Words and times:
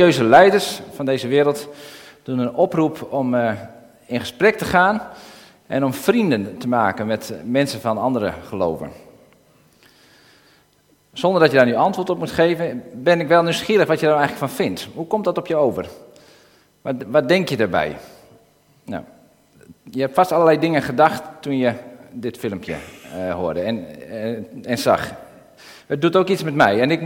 religieuze 0.00 0.30
leiders 0.30 0.80
van 0.94 1.04
deze 1.04 1.28
wereld 1.28 1.68
doen 2.22 2.38
een 2.38 2.54
oproep 2.54 3.06
om 3.10 3.34
uh, 3.34 3.52
in 4.06 4.20
gesprek 4.20 4.58
te 4.58 4.64
gaan 4.64 5.02
en 5.66 5.84
om 5.84 5.92
vrienden 5.92 6.58
te 6.58 6.68
maken 6.68 7.06
met 7.06 7.34
mensen 7.44 7.80
van 7.80 7.98
andere 7.98 8.32
geloven. 8.46 8.90
Zonder 11.12 11.40
dat 11.40 11.50
je 11.50 11.56
daar 11.56 11.66
nu 11.66 11.74
antwoord 11.74 12.10
op 12.10 12.18
moet 12.18 12.30
geven, 12.30 12.82
ben 12.94 13.20
ik 13.20 13.28
wel 13.28 13.42
nieuwsgierig 13.42 13.86
wat 13.86 14.00
je 14.00 14.06
er 14.06 14.16
eigenlijk 14.16 14.40
van 14.40 14.56
vindt. 14.56 14.88
Hoe 14.94 15.06
komt 15.06 15.24
dat 15.24 15.38
op 15.38 15.46
je 15.46 15.56
over? 15.56 15.86
Wat, 16.82 16.94
wat 17.06 17.28
denk 17.28 17.48
je 17.48 17.56
daarbij? 17.56 17.96
Nou, 18.84 19.02
je 19.90 20.00
hebt 20.00 20.14
vast 20.14 20.32
allerlei 20.32 20.58
dingen 20.58 20.82
gedacht 20.82 21.22
toen 21.40 21.58
je 21.58 21.72
dit 22.12 22.38
filmpje 22.38 22.76
uh, 23.16 23.34
hoorde 23.34 23.60
en, 23.60 23.86
en 24.64 24.78
zag. 24.78 25.12
Het 25.90 26.00
doet 26.00 26.16
ook 26.16 26.28
iets 26.28 26.42
met 26.42 26.54
mij. 26.54 26.80
En 26.80 26.90
ik 26.90 27.00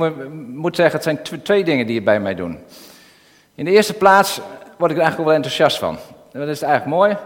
moet 0.52 0.76
zeggen, 0.76 0.94
het 0.94 1.02
zijn 1.02 1.42
twee 1.42 1.64
dingen 1.64 1.86
die 1.86 1.94
het 1.94 2.04
bij 2.04 2.20
mij 2.20 2.34
doen. 2.34 2.58
In 3.54 3.64
de 3.64 3.70
eerste 3.70 3.94
plaats 3.94 4.40
word 4.78 4.90
ik 4.90 4.96
er 4.96 5.02
eigenlijk 5.02 5.24
wel 5.24 5.32
enthousiast 5.32 5.78
van. 5.78 5.98
Dat 6.32 6.48
is 6.48 6.62
eigenlijk 6.62 6.96
mooi, 6.96 7.16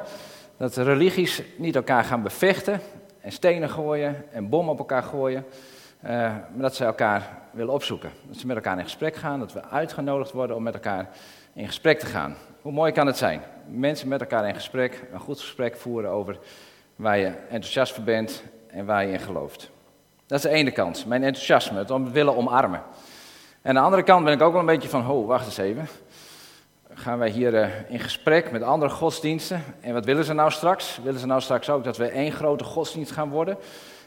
dat 0.56 0.76
religies 0.76 1.42
niet 1.56 1.76
elkaar 1.76 2.04
gaan 2.04 2.22
bevechten 2.22 2.80
en 3.20 3.32
stenen 3.32 3.70
gooien 3.70 4.24
en 4.32 4.48
bommen 4.48 4.72
op 4.72 4.78
elkaar 4.78 5.02
gooien. 5.02 5.44
Uh, 6.04 6.10
maar 6.10 6.42
dat 6.56 6.76
ze 6.76 6.84
elkaar 6.84 7.38
willen 7.50 7.74
opzoeken. 7.74 8.10
Dat 8.27 8.36
ze 8.36 8.46
met 8.46 8.56
elkaar 8.56 8.78
in 8.78 8.84
gesprek 8.84 9.16
gaan, 9.16 9.38
dat 9.38 9.52
we 9.52 9.64
uitgenodigd 9.64 10.32
worden 10.32 10.56
om 10.56 10.62
met 10.62 10.74
elkaar 10.74 11.08
in 11.52 11.66
gesprek 11.66 11.98
te 11.98 12.06
gaan. 12.06 12.36
Hoe 12.62 12.72
mooi 12.72 12.92
kan 12.92 13.06
het 13.06 13.16
zijn? 13.16 13.42
Mensen 13.66 14.08
met 14.08 14.20
elkaar 14.20 14.48
in 14.48 14.54
gesprek, 14.54 15.02
een 15.12 15.20
goed 15.20 15.40
gesprek 15.40 15.77
voeren 15.77 16.10
over 16.10 16.38
waar 16.96 17.18
je 17.18 17.32
enthousiast 17.50 17.92
voor 17.92 18.04
bent 18.04 18.42
en 18.66 18.86
waar 18.86 19.06
je 19.06 19.12
in 19.12 19.20
gelooft. 19.20 19.70
Dat 20.28 20.38
is 20.38 20.50
de 20.50 20.56
ene 20.56 20.70
kant, 20.70 21.06
mijn 21.06 21.23
enthousiasme, 21.23 21.78
het 21.78 22.12
willen 22.12 22.36
omarmen. 22.36 22.82
En 23.62 23.69
aan 23.69 23.74
de 23.74 23.80
andere 23.80 24.02
kant 24.02 24.24
ben 24.24 24.32
ik 24.32 24.42
ook 24.42 24.52
wel 24.52 24.60
een 24.60 24.66
beetje 24.66 24.88
van, 24.88 25.02
ho, 25.02 25.24
wacht 25.24 25.46
eens 25.46 25.56
even. 25.56 25.88
Gaan 26.95 27.19
wij 27.19 27.30
hier 27.30 27.55
uh, 27.55 27.69
in 27.88 28.00
gesprek 28.00 28.50
met 28.50 28.62
andere 28.62 28.91
godsdiensten? 28.91 29.62
En 29.80 29.92
wat 29.92 30.05
willen 30.05 30.25
ze 30.25 30.33
nou 30.33 30.50
straks? 30.50 31.00
Willen 31.02 31.20
ze 31.20 31.27
nou 31.27 31.41
straks 31.41 31.70
ook 31.70 31.84
dat 31.84 31.97
we 31.97 32.08
één 32.08 32.33
grote 32.33 32.64
godsdienst 32.64 33.12
gaan 33.12 33.28
worden? 33.28 33.56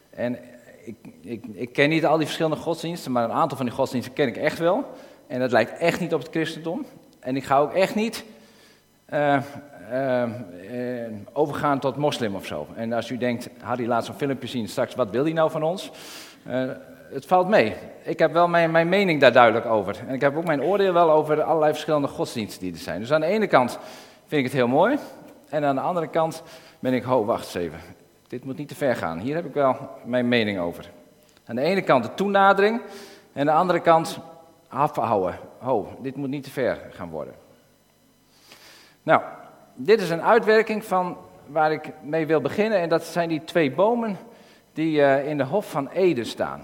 En 0.10 0.40
ik, 0.84 0.96
ik, 1.22 1.46
ik 1.54 1.74
ken 1.74 1.90
niet 1.90 2.06
al 2.06 2.18
die 2.18 2.26
verschillende 2.26 2.58
godsdiensten, 2.58 3.12
maar 3.12 3.24
een 3.24 3.32
aantal 3.32 3.58
van 3.58 3.66
die 3.66 3.76
godsdiensten 3.76 4.14
ken 4.14 4.28
ik 4.28 4.38
echt 4.38 4.60
wel. 4.60 4.86
En 5.28 5.40
dat 5.40 5.52
lijkt 5.52 5.78
echt 5.78 6.00
niet 6.00 6.14
op 6.14 6.22
het 6.22 6.30
christendom. 6.32 6.86
En 7.20 7.36
ik 7.36 7.44
ga 7.44 7.60
ook 7.60 7.74
echt 7.74 7.96
niet 7.96 8.24
uh, 9.14 9.42
overgaan 11.34 11.80
tot 11.80 11.96
moslim 11.96 12.36
of 12.36 12.46
zo. 12.46 12.68
En 12.76 12.94
als 12.94 13.10
u 13.10 13.18
denkt, 13.18 13.50
Harry 13.62 13.88
laat 13.88 14.06
zo'n 14.06 14.16
filmpje 14.16 14.48
zien 14.48 14.68
straks, 14.68 14.96
wat 14.96 15.10
wil 15.10 15.24
hij 15.24 15.34
nou 15.34 15.52
van 15.52 15.64
ons? 15.64 15.92
het 17.14 17.26
valt 17.26 17.48
mee. 17.48 17.76
Ik 18.04 18.20
heb 18.20 18.34
wel 18.34 18.48
mijn, 18.48 18.72
mijn 18.72 18.90
mening 18.90 19.22
daar 19.22 19.32
duidelijk 19.32 19.66
over. 19.66 19.96
En 20.08 20.14
ik 20.14 20.22
heb 20.22 20.38
ook 20.38 20.46
mijn 20.46 20.62
oordeel 20.62 20.94
wel 20.94 21.12
over 21.12 21.42
allerlei 21.42 21.72
verschillende 21.72 22.08
godsdiensten 22.08 22.62
die 22.62 22.72
er 22.72 22.78
zijn. 22.78 23.00
Dus 23.00 23.12
aan 23.12 23.22
de 23.22 23.28
ene 23.28 23.48
kant 23.48 23.80
vind 24.26 24.40
ik 24.40 24.44
het 24.44 24.54
heel 24.54 24.68
mooi. 24.68 24.98
En 25.50 25.64
aan 25.66 25.76
de 25.76 25.82
andere 25.82 26.08
kant 26.08 26.44
ben 26.80 26.94
ik, 26.94 27.04
ho, 27.04 27.26
wacht 27.26 27.46
eens 27.46 27.54
even. 27.54 27.80
Dit 28.28 28.46
moet 28.46 28.58
niet 28.58 28.68
te 28.68 28.76
ver 28.76 28.96
gaan. 28.96 29.20
Hier 29.20 29.36
heb 29.36 29.46
ik 29.46 29.54
wel 29.54 29.90
mijn 30.06 30.28
mening 30.28 30.60
over. 30.60 30.90
Aan 31.46 31.56
de 31.56 31.62
ene 31.62 31.82
kant 31.82 32.04
de 32.04 32.14
toenadering. 32.14 32.82
En 33.34 33.40
aan 33.40 33.46
de 33.56 33.62
andere 33.62 33.80
kant 33.80 34.20
afhouden. 34.68 35.40
Ho, 35.60 35.88
dit 36.02 36.16
moet 36.16 36.30
niet 36.30 36.44
te 36.44 36.52
ver 36.52 36.80
gaan 36.90 37.10
worden. 37.10 37.34
Nou, 39.04 39.22
dit 39.84 40.02
is 40.02 40.10
een 40.10 40.22
uitwerking 40.22 40.86
van 40.86 41.18
waar 41.48 41.72
ik 41.72 41.92
mee 42.04 42.26
wil 42.26 42.42
beginnen. 42.42 42.80
En 42.80 42.90
dat 42.90 43.04
zijn 43.04 43.30
die 43.30 43.44
twee 43.44 43.72
bomen 43.72 44.18
die 44.74 45.00
uh, 45.00 45.28
in 45.28 45.38
de 45.38 45.44
Hof 45.44 45.72
van 45.72 45.90
Eden 45.90 46.26
staan. 46.26 46.64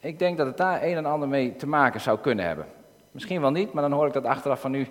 Ik 0.00 0.18
denk 0.18 0.38
dat 0.38 0.46
het 0.46 0.56
daar 0.56 0.82
een 0.82 0.96
en 0.96 1.06
ander 1.06 1.28
mee 1.28 1.56
te 1.56 1.66
maken 1.66 2.00
zou 2.00 2.18
kunnen 2.18 2.44
hebben. 2.44 2.66
Misschien 3.10 3.40
wel 3.40 3.50
niet, 3.50 3.72
maar 3.72 3.82
dan 3.82 3.92
hoor 3.92 4.06
ik 4.06 4.12
dat 4.12 4.24
achteraf 4.24 4.60
van 4.60 4.74
u 4.74 4.86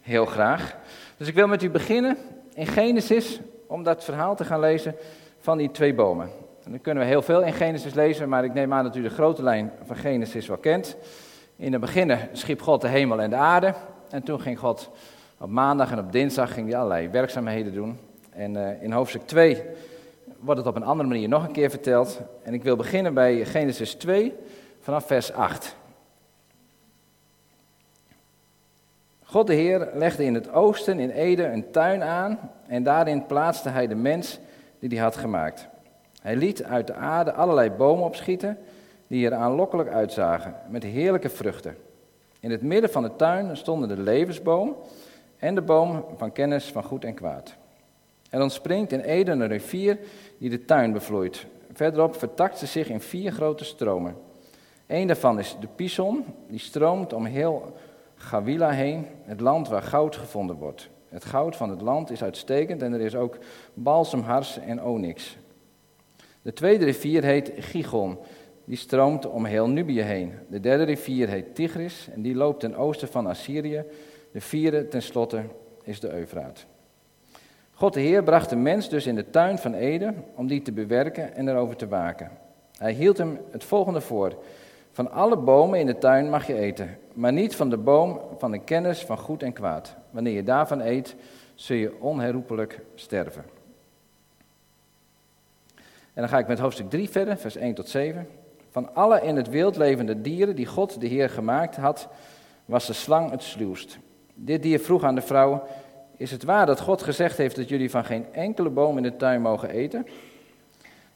heel 0.00 0.26
graag. 0.26 0.76
Dus 1.16 1.28
ik 1.28 1.34
wil 1.34 1.46
met 1.46 1.62
u 1.62 1.70
beginnen 1.70 2.16
in 2.54 2.66
Genesis, 2.66 3.40
om 3.66 3.82
dat 3.82 4.04
verhaal 4.04 4.36
te 4.36 4.44
gaan 4.44 4.60
lezen 4.60 4.96
van 5.38 5.58
die 5.58 5.70
twee 5.70 5.94
bomen. 5.94 6.30
En 6.64 6.70
dan 6.70 6.80
kunnen 6.80 7.02
we 7.02 7.08
heel 7.08 7.22
veel 7.22 7.42
in 7.42 7.52
Genesis 7.52 7.94
lezen, 7.94 8.28
maar 8.28 8.44
ik 8.44 8.54
neem 8.54 8.72
aan 8.72 8.84
dat 8.84 8.96
u 8.96 9.02
de 9.02 9.08
grote 9.08 9.42
lijn 9.42 9.72
van 9.84 9.96
Genesis 9.96 10.46
wel 10.46 10.56
kent. 10.56 10.96
In 11.56 11.72
het 11.72 11.80
begin 11.80 12.18
schiep 12.32 12.62
God 12.62 12.80
de 12.80 12.88
hemel 12.88 13.20
en 13.20 13.30
de 13.30 13.36
aarde. 13.36 13.74
En 14.10 14.22
toen 14.22 14.40
ging 14.40 14.58
God 14.58 14.90
op 15.38 15.50
maandag 15.50 15.90
en 15.90 15.98
op 15.98 16.12
dinsdag 16.12 16.52
ging 16.52 16.68
hij 16.68 16.76
allerlei 16.76 17.08
werkzaamheden 17.08 17.74
doen. 17.74 17.98
En 18.30 18.54
uh, 18.54 18.82
in 18.82 18.92
hoofdstuk 18.92 19.26
2 19.26 19.62
wordt 20.38 20.60
het 20.60 20.68
op 20.68 20.76
een 20.76 20.84
andere 20.84 21.08
manier 21.08 21.28
nog 21.28 21.46
een 21.46 21.52
keer 21.52 21.70
verteld. 21.70 22.20
En 22.42 22.54
ik 22.54 22.62
wil 22.62 22.76
beginnen 22.76 23.14
bij 23.14 23.44
Genesis 23.44 23.94
2 23.94 24.34
vanaf 24.80 25.06
vers 25.06 25.32
8. 25.32 25.76
God 29.22 29.46
de 29.46 29.54
Heer 29.54 29.88
legde 29.94 30.24
in 30.24 30.34
het 30.34 30.52
oosten 30.52 30.98
in 30.98 31.10
Ede 31.10 31.44
een 31.44 31.70
tuin 31.70 32.02
aan 32.02 32.38
en 32.66 32.82
daarin 32.82 33.26
plaatste 33.26 33.68
hij 33.68 33.86
de 33.86 33.94
mens 33.94 34.38
die 34.78 34.88
hij 34.88 34.98
had 34.98 35.16
gemaakt. 35.16 35.68
Hij 36.20 36.36
liet 36.36 36.64
uit 36.64 36.86
de 36.86 36.94
aarde 36.94 37.32
allerlei 37.32 37.70
bomen 37.70 38.04
opschieten 38.04 38.58
die 39.06 39.26
er 39.26 39.34
aanlokkelijk 39.34 39.88
uitzagen, 39.88 40.54
met 40.68 40.82
heerlijke 40.82 41.28
vruchten. 41.28 41.76
In 42.40 42.50
het 42.50 42.62
midden 42.62 42.90
van 42.90 43.02
de 43.02 43.16
tuin 43.16 43.56
stonden 43.56 43.88
de 43.88 44.02
levensboom 44.02 44.76
en 45.38 45.54
de 45.54 45.62
boom 45.62 46.04
van 46.16 46.32
kennis 46.32 46.64
van 46.64 46.82
goed 46.82 47.04
en 47.04 47.14
kwaad. 47.14 47.54
Er 48.30 48.42
ontspringt 48.42 48.92
in 48.92 49.00
Eden 49.00 49.40
een 49.40 49.48
rivier 49.48 49.98
die 50.38 50.50
de 50.50 50.64
tuin 50.64 50.92
bevloeit. 50.92 51.46
Verderop 51.72 52.16
vertakt 52.16 52.58
ze 52.58 52.66
zich 52.66 52.88
in 52.88 53.00
vier 53.00 53.32
grote 53.32 53.64
stromen. 53.64 54.16
Eén 54.86 55.06
daarvan 55.06 55.38
is 55.38 55.56
de 55.60 55.68
Pison, 55.76 56.24
die 56.48 56.58
stroomt 56.58 57.12
om 57.12 57.24
heel 57.24 57.72
Gawila 58.14 58.70
heen, 58.70 59.06
het 59.24 59.40
land 59.40 59.68
waar 59.68 59.82
goud 59.82 60.16
gevonden 60.16 60.56
wordt. 60.56 60.88
Het 61.08 61.24
goud 61.24 61.56
van 61.56 61.70
het 61.70 61.80
land 61.80 62.10
is 62.10 62.22
uitstekend 62.22 62.82
en 62.82 62.92
er 62.92 63.00
is 63.00 63.14
ook 63.14 63.38
balsemhars 63.74 64.58
en 64.58 64.82
onyx. 64.82 65.36
De 66.42 66.52
tweede 66.52 66.84
rivier 66.84 67.24
heet 67.24 67.52
Gigon, 67.56 68.18
die 68.64 68.76
stroomt 68.76 69.26
om 69.26 69.44
heel 69.44 69.68
Nubië 69.68 70.00
heen. 70.00 70.32
De 70.48 70.60
derde 70.60 70.84
rivier 70.84 71.28
heet 71.28 71.54
Tigris 71.54 72.08
en 72.14 72.22
die 72.22 72.34
loopt 72.34 72.60
ten 72.60 72.76
oosten 72.76 73.08
van 73.08 73.26
Assyrië. 73.26 73.84
De 74.32 74.40
vierde 74.40 74.88
tenslotte 74.88 75.42
is 75.82 76.00
de 76.00 76.12
Eufraat. 76.12 76.66
God 77.72 77.94
de 77.94 78.00
Heer 78.00 78.22
bracht 78.22 78.50
de 78.50 78.56
mens 78.56 78.88
dus 78.88 79.06
in 79.06 79.14
de 79.14 79.30
tuin 79.30 79.58
van 79.58 79.74
Eden 79.74 80.24
om 80.34 80.46
die 80.46 80.62
te 80.62 80.72
bewerken 80.72 81.34
en 81.34 81.48
erover 81.48 81.76
te 81.76 81.88
waken. 81.88 82.30
Hij 82.78 82.92
hield 82.92 83.18
hem 83.18 83.38
het 83.50 83.64
volgende 83.64 84.00
voor. 84.00 84.36
Van 84.90 85.10
alle 85.10 85.36
bomen 85.36 85.78
in 85.78 85.86
de 85.86 85.98
tuin 85.98 86.30
mag 86.30 86.46
je 86.46 86.54
eten, 86.54 86.98
maar 87.12 87.32
niet 87.32 87.56
van 87.56 87.70
de 87.70 87.76
boom 87.76 88.20
van 88.38 88.50
de 88.50 88.58
kennis 88.58 89.04
van 89.04 89.18
goed 89.18 89.42
en 89.42 89.52
kwaad. 89.52 89.96
Wanneer 90.10 90.32
je 90.32 90.42
daarvan 90.42 90.80
eet, 90.80 91.16
zul 91.54 91.76
je 91.76 92.00
onherroepelijk 92.00 92.80
sterven. 92.94 93.44
En 96.14 96.24
dan 96.24 96.28
ga 96.28 96.38
ik 96.38 96.46
met 96.46 96.58
hoofdstuk 96.58 96.90
3 96.90 97.08
verder, 97.08 97.36
vers 97.36 97.56
1 97.56 97.74
tot 97.74 97.88
7. 97.88 98.28
Van 98.70 98.94
alle 98.94 99.20
in 99.20 99.36
het 99.36 99.48
wild 99.48 99.76
levende 99.76 100.20
dieren 100.20 100.56
die 100.56 100.66
God 100.66 101.00
de 101.00 101.06
Heer 101.06 101.30
gemaakt 101.30 101.76
had, 101.76 102.08
was 102.64 102.86
de 102.86 102.92
slang 102.92 103.30
het 103.30 103.42
sluwst. 103.42 103.98
Dit 104.40 104.62
dier 104.62 104.80
vroeg 104.80 105.04
aan 105.04 105.14
de 105.14 105.20
vrouw, 105.20 105.62
is 106.16 106.30
het 106.30 106.44
waar 106.44 106.66
dat 106.66 106.80
God 106.80 107.02
gezegd 107.02 107.36
heeft 107.36 107.56
dat 107.56 107.68
jullie 107.68 107.90
van 107.90 108.04
geen 108.04 108.26
enkele 108.32 108.70
boom 108.70 108.96
in 108.96 109.02
de 109.02 109.16
tuin 109.16 109.42
mogen 109.42 109.70
eten? 109.70 110.06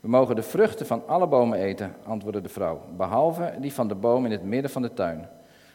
We 0.00 0.09
mogen 0.09 0.37
de 0.37 0.43
vruchten 0.43 0.87
van 0.87 1.03
alle 1.06 1.27
bomen 1.27 1.59
eten, 1.59 1.94
antwoordde 2.05 2.41
de 2.41 2.49
vrouw, 2.49 2.81
behalve 2.97 3.55
die 3.60 3.72
van 3.72 3.88
de 3.88 3.94
boom 3.94 4.25
in 4.25 4.31
het 4.31 4.43
midden 4.43 4.71
van 4.71 4.83
de 4.83 4.93
tuin. 4.93 5.28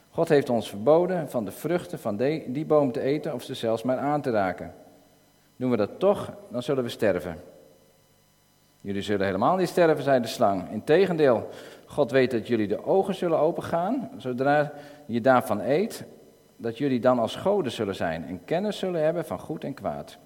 God 0.10 0.30
heeft 0.30 0.50
ons 0.50 0.70
verboden 0.70 1.30
van 1.30 1.46
de 1.46 1.52
vruchten 1.52 2.00
van 2.00 2.18
die 2.48 2.66
boom 2.66 2.92
te 2.92 3.02
eten 3.02 3.34
of 3.34 3.44
ze 3.44 3.54
zelfs 3.54 3.84
maar 3.84 3.98
aan 3.98 4.22
te 4.22 4.32
raken. 4.32 4.74
Doen 5.56 5.72
we 5.72 5.78
dat 5.78 6.00
toch, 6.00 6.34
dan 6.50 6.64
zullen 6.64 6.84
we 6.84 6.90
sterven. 6.90 7.42
Jullie 8.82 9.02
zullen 9.02 9.26
helemaal 9.26 9.56
niet 9.56 9.70
sterven, 9.70 10.04
zei 10.04 10.22
de 10.22 10.28
slang. 10.28 10.72
Integendeel, 10.72 11.50
God 11.86 12.12
weet 12.12 12.32
dat 12.32 12.48
jullie 12.48 12.68
de 12.68 12.86
ogen 12.86 13.16
zullen 13.16 13.40
opengaan 13.40 14.10
zodra 14.18 14.72
je 15.06 15.22
daarvan 15.22 15.60
eet, 15.60 16.04
dat 16.58 16.78
jullie 16.78 17.00
dan 17.00 17.20
als 17.20 17.36
goden 17.36 17.72
zullen 17.72 17.96
zijn 17.96 18.26
en 18.26 18.46
kennis 18.46 18.78
zullen 18.78 19.04
hebben 19.04 19.26
van 19.26 19.40
goed 19.40 19.64
en 19.64 19.74
kwaad. 19.74 20.18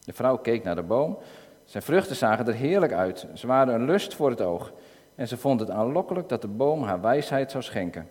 De 0.00 0.12
vrouw 0.12 0.36
keek 0.36 0.64
naar 0.64 0.74
de 0.74 0.82
boom. 0.82 1.18
Zijn 1.64 1.82
vruchten 1.82 2.16
zagen 2.16 2.46
er 2.46 2.54
heerlijk 2.54 2.92
uit. 2.92 3.26
Ze 3.34 3.46
waren 3.46 3.74
een 3.74 3.84
lust 3.84 4.14
voor 4.14 4.30
het 4.30 4.40
oog. 4.40 4.72
En 5.14 5.28
ze 5.28 5.36
vond 5.36 5.60
het 5.60 5.70
aanlokkelijk 5.70 6.28
dat 6.28 6.42
de 6.42 6.48
boom 6.48 6.82
haar 6.82 7.00
wijsheid 7.00 7.50
zou 7.50 7.62
schenken. 7.62 8.08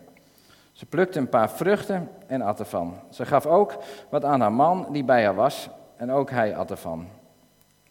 Ze 0.72 0.86
plukte 0.86 1.18
een 1.18 1.28
paar 1.28 1.50
vruchten 1.50 2.08
en 2.26 2.42
at 2.42 2.58
ervan. 2.58 2.94
Ze 3.10 3.26
gaf 3.26 3.46
ook 3.46 3.76
wat 4.08 4.24
aan 4.24 4.40
haar 4.40 4.52
man 4.52 4.86
die 4.92 5.04
bij 5.04 5.24
haar 5.24 5.34
was, 5.34 5.68
en 5.96 6.10
ook 6.10 6.30
hij 6.30 6.56
at 6.56 6.70
ervan. 6.70 7.08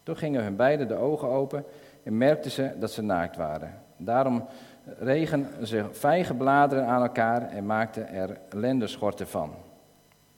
Toen 0.04 0.18
gingen 0.18 0.44
hun 0.44 0.56
beiden 0.56 0.88
de 0.88 0.96
ogen 0.96 1.28
open 1.28 1.66
en 2.04 2.18
merkten 2.18 2.52
ze 2.52 2.72
dat 2.80 2.92
ze 2.92 3.02
naakt 3.02 3.36
waren. 3.36 3.82
Daarom 3.98 4.46
regen 5.00 5.68
ze 5.68 5.86
vijgenbladeren 5.92 6.86
aan 6.86 7.02
elkaar 7.02 7.50
en 7.50 7.66
maakten 7.66 8.08
er 8.10 8.38
lendeschorten 8.50 9.28
van. 9.28 9.54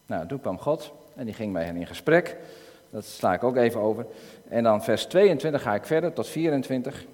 Nou, 0.06 0.28
toen 0.28 0.42
kwam 0.42 0.60
God 0.60 0.94
en 1.16 1.25
die 1.25 1.34
ging 1.34 1.54
met 1.54 1.66
hen 1.66 1.75
in 1.75 1.88
gesprek. 1.88 2.38
Dat 2.90 3.06
sla 3.06 3.34
ik 3.34 3.44
ook 3.44 3.56
even 3.56 3.81
over. 3.81 4.06
En 4.48 4.63
dan 4.63 4.84
vers 4.84 5.06
22 5.06 5.62
ga 5.62 5.75
ik 5.75 5.86
verder 5.86 6.13
tot 6.13 6.28
24. 6.28 7.06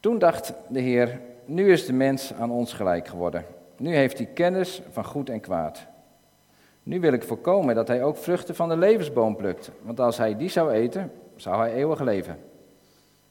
Toen 0.00 0.18
dacht 0.18 0.52
de 0.68 0.80
Heer, 0.80 1.20
nu 1.44 1.72
is 1.72 1.86
de 1.86 1.92
mens 1.92 2.32
aan 2.32 2.50
ons 2.50 2.72
gelijk 2.72 3.08
geworden. 3.08 3.44
Nu 3.76 3.94
heeft 3.94 4.18
hij 4.18 4.26
kennis 4.26 4.82
van 4.90 5.04
goed 5.04 5.30
en 5.30 5.40
kwaad. 5.40 5.86
Nu 6.82 7.00
wil 7.00 7.12
ik 7.12 7.22
voorkomen 7.22 7.74
dat 7.74 7.88
hij 7.88 8.02
ook 8.02 8.16
vruchten 8.16 8.54
van 8.54 8.68
de 8.68 8.76
levensboom 8.76 9.36
plukt, 9.36 9.70
want 9.82 10.00
als 10.00 10.18
hij 10.18 10.36
die 10.36 10.48
zou 10.48 10.70
eten, 10.70 11.12
zou 11.36 11.56
hij 11.56 11.72
eeuwig 11.72 12.00
leven. 12.00 12.38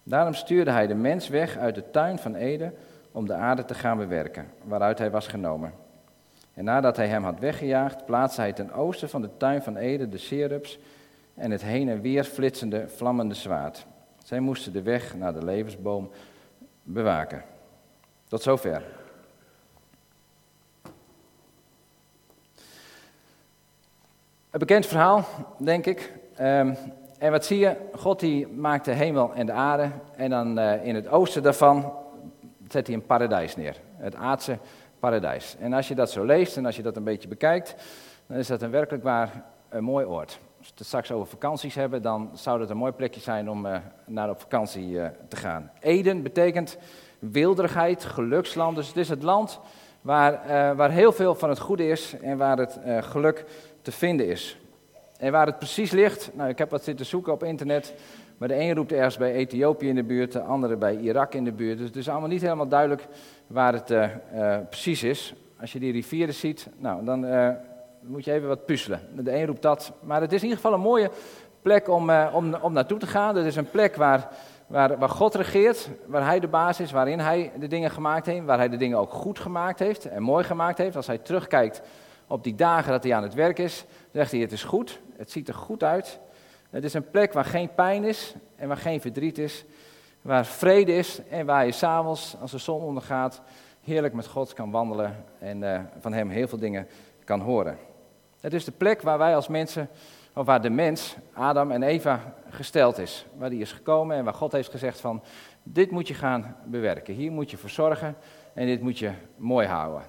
Daarom 0.03 0.33
stuurde 0.33 0.71
hij 0.71 0.87
de 0.87 0.95
mens 0.95 1.27
weg 1.27 1.57
uit 1.57 1.75
de 1.75 1.91
tuin 1.91 2.19
van 2.19 2.35
Eden 2.35 2.73
om 3.11 3.27
de 3.27 3.33
aarde 3.33 3.65
te 3.65 3.73
gaan 3.73 3.97
bewerken, 3.97 4.47
waaruit 4.63 4.97
hij 4.97 5.11
was 5.11 5.27
genomen. 5.27 5.73
En 6.53 6.63
nadat 6.63 6.97
hij 6.97 7.07
hem 7.07 7.23
had 7.23 7.39
weggejaagd, 7.39 8.05
plaatste 8.05 8.41
hij 8.41 8.53
ten 8.53 8.71
oosten 8.73 9.09
van 9.09 9.21
de 9.21 9.29
tuin 9.37 9.63
van 9.63 9.77
Eden 9.77 10.09
de 10.09 10.17
serups 10.17 10.79
en 11.33 11.51
het 11.51 11.61
heen 11.61 11.89
en 11.89 12.01
weer 12.01 12.23
flitsende, 12.23 12.87
vlammende 12.87 13.35
zwaard. 13.35 13.85
Zij 14.23 14.39
moesten 14.39 14.73
de 14.73 14.81
weg 14.81 15.15
naar 15.15 15.33
de 15.33 15.45
levensboom 15.45 16.09
bewaken. 16.83 17.43
Tot 18.27 18.41
zover. 18.41 18.83
Een 24.49 24.59
bekend 24.59 24.85
verhaal, 24.85 25.25
denk 25.57 25.85
ik. 25.85 26.13
Um, 26.39 26.77
en 27.17 27.31
wat 27.31 27.45
zie 27.45 27.59
je? 27.59 27.75
God 27.95 28.19
die 28.19 28.47
maakt 28.47 28.85
de 28.85 28.91
hemel 28.91 29.33
en 29.33 29.45
de 29.45 29.51
aarde. 29.51 29.89
En 30.15 30.29
dan 30.29 30.59
uh, 30.59 30.85
in 30.85 30.95
het 30.95 31.07
oosten 31.07 31.43
daarvan 31.43 31.93
zet 32.67 32.87
hij 32.87 32.95
een 32.95 33.05
paradijs 33.05 33.55
neer. 33.55 33.77
Het 33.97 34.15
aardse. 34.15 34.57
En 35.59 35.73
als 35.73 35.87
je 35.87 35.95
dat 35.95 36.11
zo 36.11 36.23
leest 36.23 36.57
en 36.57 36.65
als 36.65 36.75
je 36.75 36.81
dat 36.81 36.95
een 36.95 37.03
beetje 37.03 37.27
bekijkt, 37.27 37.75
dan 38.27 38.37
is 38.37 38.47
dat 38.47 38.61
een 38.61 38.71
werkelijk 38.71 39.03
waar 39.03 39.43
een 39.69 39.83
mooi 39.83 40.05
oord. 40.05 40.39
Als 40.57 40.67
we 40.67 40.73
het 40.75 40.87
straks 40.87 41.11
over 41.11 41.27
vakanties 41.27 41.75
hebben, 41.75 42.01
dan 42.01 42.29
zou 42.33 42.59
dat 42.59 42.69
een 42.69 42.77
mooi 42.77 42.91
plekje 42.91 43.21
zijn 43.21 43.49
om 43.49 43.65
uh, 43.65 43.77
naar 44.05 44.29
op 44.29 44.41
vakantie 44.41 44.87
uh, 44.89 45.05
te 45.27 45.35
gaan. 45.35 45.71
Eden 45.79 46.23
betekent 46.23 46.77
wilderigheid, 47.19 48.05
geluksland. 48.05 48.75
Dus 48.75 48.87
het 48.87 48.97
is 48.97 49.09
het 49.09 49.23
land 49.23 49.59
waar, 50.01 50.75
waar 50.75 50.91
heel 50.91 51.11
veel 51.11 51.35
van 51.35 51.49
het 51.49 51.59
goede 51.59 51.87
is 51.87 52.15
en 52.21 52.37
waar 52.37 52.57
het 52.57 52.79
geluk 52.99 53.45
te 53.81 53.91
vinden 53.91 54.27
is. 54.27 54.57
En 55.17 55.31
waar 55.31 55.45
het 55.45 55.57
precies 55.57 55.91
ligt, 55.91 56.31
nou 56.33 56.49
ik 56.49 56.57
heb 56.57 56.69
wat 56.69 56.83
zitten 56.83 57.05
zoeken 57.05 57.33
op 57.33 57.43
internet, 57.43 57.93
maar 58.37 58.47
de 58.47 58.55
een 58.59 58.75
roept 58.75 58.91
ergens 58.91 59.17
bij 59.17 59.33
Ethiopië 59.33 59.87
in 59.87 59.95
de 59.95 60.03
buurt, 60.03 60.31
de 60.31 60.41
andere 60.41 60.75
bij 60.75 60.97
Irak 60.97 61.33
in 61.33 61.43
de 61.43 61.51
buurt. 61.51 61.77
Dus 61.77 61.87
het 61.87 61.95
is 61.95 62.09
allemaal 62.09 62.29
niet 62.29 62.41
helemaal 62.41 62.67
duidelijk 62.67 63.07
waar 63.51 63.73
het 63.73 63.91
uh, 63.91 64.09
uh, 64.35 64.57
precies 64.69 65.03
is. 65.03 65.33
Als 65.59 65.71
je 65.71 65.79
die 65.79 65.91
rivieren 65.91 66.33
ziet, 66.33 66.67
nou 66.77 67.05
dan 67.05 67.25
uh, 67.25 67.49
moet 68.01 68.25
je 68.25 68.31
even 68.31 68.47
wat 68.47 68.65
puzzelen. 68.65 69.01
De 69.15 69.35
een 69.35 69.45
roept 69.45 69.61
dat, 69.61 69.93
maar 70.01 70.21
het 70.21 70.31
is 70.31 70.37
in 70.37 70.47
ieder 70.47 70.61
geval 70.61 70.73
een 70.73 70.83
mooie 70.83 71.11
plek 71.61 71.89
om, 71.89 72.11
om, 72.11 72.55
om 72.55 72.73
naartoe 72.73 72.99
te 72.99 73.07
gaan. 73.07 73.35
Het 73.35 73.45
is 73.45 73.55
een 73.55 73.69
plek 73.69 73.95
waar, 73.95 74.29
waar, 74.67 74.97
waar 74.97 75.09
God 75.09 75.35
regeert, 75.35 75.89
waar 76.05 76.25
Hij 76.25 76.39
de 76.39 76.47
baas 76.47 76.79
is, 76.79 76.91
waarin 76.91 77.19
Hij 77.19 77.51
de 77.59 77.67
dingen 77.67 77.91
gemaakt 77.91 78.25
heeft, 78.25 78.45
waar 78.45 78.57
Hij 78.57 78.69
de 78.69 78.77
dingen 78.77 78.97
ook 78.97 79.11
goed 79.11 79.39
gemaakt 79.39 79.79
heeft 79.79 80.05
en 80.05 80.23
mooi 80.23 80.43
gemaakt 80.43 80.77
heeft. 80.77 80.95
Als 80.95 81.07
Hij 81.07 81.17
terugkijkt 81.17 81.81
op 82.31 82.43
die 82.43 82.55
dagen 82.55 82.91
dat 82.91 83.03
hij 83.03 83.13
aan 83.13 83.23
het 83.23 83.33
werk 83.33 83.59
is, 83.59 83.85
zegt 84.11 84.31
hij: 84.31 84.39
Het 84.39 84.51
is 84.51 84.63
goed, 84.63 84.99
het 85.17 85.31
ziet 85.31 85.47
er 85.47 85.53
goed 85.53 85.83
uit. 85.83 86.19
Het 86.69 86.83
is 86.83 86.93
een 86.93 87.09
plek 87.09 87.33
waar 87.33 87.45
geen 87.45 87.73
pijn 87.75 88.03
is 88.03 88.35
en 88.55 88.67
waar 88.67 88.77
geen 88.77 89.01
verdriet 89.01 89.37
is, 89.37 89.65
waar 90.21 90.45
vrede 90.45 90.95
is 90.95 91.21
en 91.29 91.45
waar 91.45 91.65
je 91.65 91.71
s'avonds, 91.71 92.35
als 92.41 92.51
de 92.51 92.57
zon 92.57 92.81
ondergaat, 92.81 93.41
heerlijk 93.83 94.13
met 94.13 94.27
God 94.27 94.53
kan 94.53 94.71
wandelen 94.71 95.25
en 95.39 95.61
uh, 95.61 95.79
van 95.99 96.13
Hem 96.13 96.29
heel 96.29 96.47
veel 96.47 96.57
dingen 96.57 96.87
kan 97.23 97.39
horen. 97.39 97.77
Het 98.41 98.53
is 98.53 98.65
de 98.65 98.71
plek 98.71 99.01
waar 99.01 99.17
wij 99.17 99.35
als 99.35 99.47
mensen, 99.47 99.89
of 100.33 100.45
waar 100.45 100.61
de 100.61 100.69
mens, 100.69 101.15
Adam 101.33 101.71
en 101.71 101.83
Eva, 101.83 102.33
gesteld 102.49 102.97
is. 102.97 103.25
Waar 103.37 103.49
die 103.49 103.61
is 103.61 103.71
gekomen 103.71 104.17
en 104.17 104.23
waar 104.23 104.33
God 104.33 104.51
heeft 104.51 104.71
gezegd 104.71 104.99
van, 104.99 105.23
dit 105.63 105.91
moet 105.91 106.07
je 106.07 106.13
gaan 106.13 106.55
bewerken, 106.65 107.13
hier 107.13 107.31
moet 107.31 107.51
je 107.51 107.57
voor 107.57 107.69
zorgen 107.69 108.15
en 108.53 108.65
dit 108.65 108.81
moet 108.81 108.99
je 108.99 109.11
mooi 109.35 109.67
houden. 109.67 110.01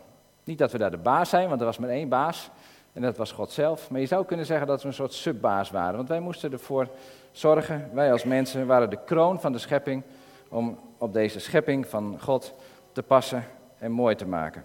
Niet 0.44 0.58
dat 0.58 0.72
we 0.72 0.78
daar 0.78 0.90
de 0.90 0.96
baas 0.96 1.28
zijn, 1.28 1.48
want 1.48 1.60
er 1.60 1.66
was 1.66 1.78
maar 1.78 1.88
één 1.88 2.08
baas. 2.08 2.50
En 2.92 3.02
dat 3.02 3.16
was 3.16 3.32
God 3.32 3.50
zelf. 3.50 3.90
Maar 3.90 4.00
je 4.00 4.06
zou 4.06 4.24
kunnen 4.24 4.46
zeggen 4.46 4.66
dat 4.66 4.82
we 4.82 4.88
een 4.88 4.94
soort 4.94 5.12
subbaas 5.12 5.70
waren. 5.70 5.96
Want 5.96 6.08
wij 6.08 6.20
moesten 6.20 6.52
ervoor 6.52 6.88
zorgen, 7.30 7.90
wij 7.92 8.12
als 8.12 8.24
mensen 8.24 8.66
waren 8.66 8.90
de 8.90 8.98
kroon 9.04 9.40
van 9.40 9.52
de 9.52 9.58
schepping. 9.58 10.02
Om 10.48 10.78
op 10.98 11.12
deze 11.12 11.40
schepping 11.40 11.86
van 11.86 12.16
God 12.20 12.54
te 12.92 13.02
passen 13.02 13.44
en 13.78 13.92
mooi 13.92 14.14
te 14.14 14.26
maken. 14.26 14.64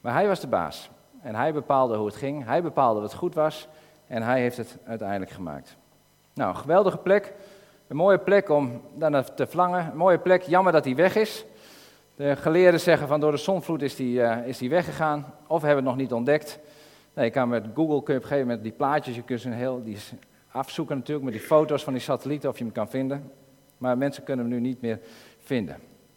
Maar 0.00 0.12
hij 0.12 0.26
was 0.26 0.40
de 0.40 0.46
baas. 0.46 0.90
En 1.20 1.34
hij 1.34 1.52
bepaalde 1.52 1.96
hoe 1.96 2.06
het 2.06 2.16
ging. 2.16 2.44
Hij 2.44 2.62
bepaalde 2.62 3.00
wat 3.00 3.14
goed 3.14 3.34
was. 3.34 3.68
En 4.06 4.22
hij 4.22 4.40
heeft 4.40 4.56
het 4.56 4.78
uiteindelijk 4.84 5.30
gemaakt. 5.30 5.76
Nou, 6.34 6.54
geweldige 6.54 6.98
plek. 6.98 7.34
Een 7.88 7.96
mooie 7.96 8.18
plek 8.18 8.48
om 8.48 8.80
naar 8.94 9.34
te 9.34 9.46
vlangen. 9.46 9.90
Een 9.90 9.96
mooie 9.96 10.18
plek. 10.18 10.42
Jammer 10.42 10.72
dat 10.72 10.84
hij 10.84 10.94
weg 10.94 11.16
is. 11.16 11.44
De 12.14 12.36
geleerden 12.36 12.80
zeggen 12.80 13.08
van 13.08 13.20
door 13.20 13.30
de 13.30 13.36
zonvloed 13.36 13.82
is 13.82 13.96
die, 13.96 14.18
uh, 14.18 14.46
is 14.46 14.58
die 14.58 14.70
weggegaan, 14.70 15.34
of 15.46 15.62
hebben 15.62 15.76
het 15.76 15.94
nog 15.94 15.96
niet 15.96 16.12
ontdekt. 16.12 16.58
Nee, 17.14 17.24
je 17.24 17.30
kan 17.30 17.48
met 17.48 17.64
Google 17.74 18.02
kun 18.02 18.14
je 18.14 18.20
op 18.20 18.24
een 18.24 18.28
gegeven 18.28 18.46
moment 18.46 18.62
die 18.62 18.72
plaatjes, 18.72 19.16
je 19.16 19.22
kunt 19.22 19.40
ze 19.40 19.50
heel 19.50 19.82
die 19.84 19.96
afzoeken 20.50 20.96
natuurlijk 20.96 21.24
met 21.24 21.34
die 21.34 21.42
foto's 21.42 21.84
van 21.84 21.92
die 21.92 22.02
satellieten 22.02 22.48
of 22.48 22.58
je 22.58 22.64
hem 22.64 22.72
kan 22.72 22.88
vinden. 22.88 23.32
Maar 23.78 23.98
mensen 23.98 24.24
kunnen 24.24 24.44
hem 24.44 24.54
nu 24.54 24.60
niet 24.60 24.80
meer 24.80 25.00
vinden. 25.38 25.76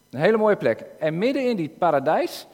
Een 0.09 0.19
hele 0.19 0.37
mooie 0.37 0.55
plek. 0.55 0.85
En 0.99 1.17
midden 1.17 1.49
in 1.49 1.55
die 1.55 1.69
paradijs 1.69 2.47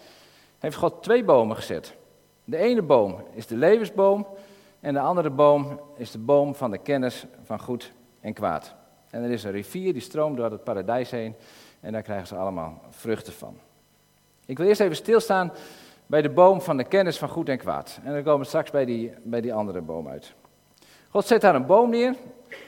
heeft 0.60 0.76
God 0.76 1.04
twee 1.04 1.24
bomen 1.24 1.56
gezet. 1.56 1.96
De 2.44 2.58
ene 2.58 2.82
boom 2.82 3.24
is 3.34 3.48
de 3.48 3.56
levensboom 3.56 4.28
en 4.80 4.94
de 4.94 5.00
andere 5.00 5.30
boom 5.30 5.80
is 5.98 6.12
de 6.12 6.20
boom 6.20 6.56
van 6.56 6.72
de 6.72 6.78
kennis 6.78 7.26
van 7.44 7.60
goed 7.60 7.94
en 8.20 8.34
kwaad. 8.34 8.76
En 9.10 9.24
er 9.24 9.32
is 9.32 9.44
een 9.44 9.52
rivier 9.52 9.94
die 9.94 10.02
stroomt 10.02 10.38
door 10.38 10.52
het 10.52 10.64
paradijs 10.64 11.12
heen. 11.12 11.36
En 11.80 11.92
daar 11.92 12.02
krijgen 12.02 12.28
ze 12.28 12.36
allemaal 12.36 12.82
vruchten 12.90 13.34
van. 13.34 13.58
Ik 14.46 14.58
wil 14.58 14.68
eerst 14.68 14.82
even 14.82 14.96
stilstaan 14.96 15.52
bij 16.12 16.22
de 16.22 16.30
boom 16.30 16.62
van 16.62 16.78
de 16.78 16.84
kennis 16.84 17.18
van 17.18 17.30
goed 17.30 17.50
en 17.50 17.58
kwaad. 17.58 18.00
En 18.04 18.14
dan 18.14 18.24
komen 18.24 18.40
we 18.40 18.46
straks 18.46 18.72
bij 18.72 18.86
die, 18.86 19.14
bij 19.24 19.42
die 19.42 19.54
andere 19.54 19.82
boom 19.82 20.08
uit. 20.08 20.34
God 21.10 21.26
zet 21.26 21.42
daar 21.42 21.56
een 21.56 21.66
boom 21.66 21.90
neer. 21.90 22.16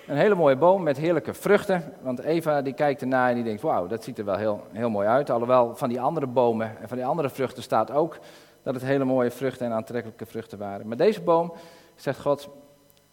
Een 0.07 0.16
hele 0.16 0.36
mooie 0.36 0.56
boom 0.56 0.84
met 0.84 0.98
heerlijke 0.98 1.34
vruchten. 1.34 1.94
Want 2.01 2.19
Eva 2.19 2.62
die 2.62 2.74
kijkt 2.74 3.01
ernaar 3.01 3.30
en 3.30 3.36
die 3.36 3.44
denkt, 3.44 3.62
wauw, 3.62 3.88
dat 3.88 4.04
ziet 4.04 4.18
er 4.18 4.25
wel 4.25 4.36
heel, 4.36 4.63
heel 4.72 4.90
mooi 4.90 5.07
uit. 5.07 5.30
Alhoewel 5.30 5.75
van 5.75 5.90
die 5.90 6.01
andere 6.01 6.28
bomen 6.28 6.78
en 6.81 6.88
van 6.88 6.98
die 6.98 7.06
andere 7.06 7.30
vruchten 7.30 7.63
staat 7.63 7.92
ook 7.92 8.18
dat 8.62 8.74
het 8.74 8.84
hele 8.84 9.04
mooie 9.04 9.31
vruchten 9.31 9.66
en 9.66 9.74
aantrekkelijke 9.74 10.25
vruchten 10.25 10.57
waren. 10.57 10.88
Maar 10.88 10.98
deze 10.98 11.22
boom, 11.22 11.54
zegt 11.95 12.22
God, 12.22 12.50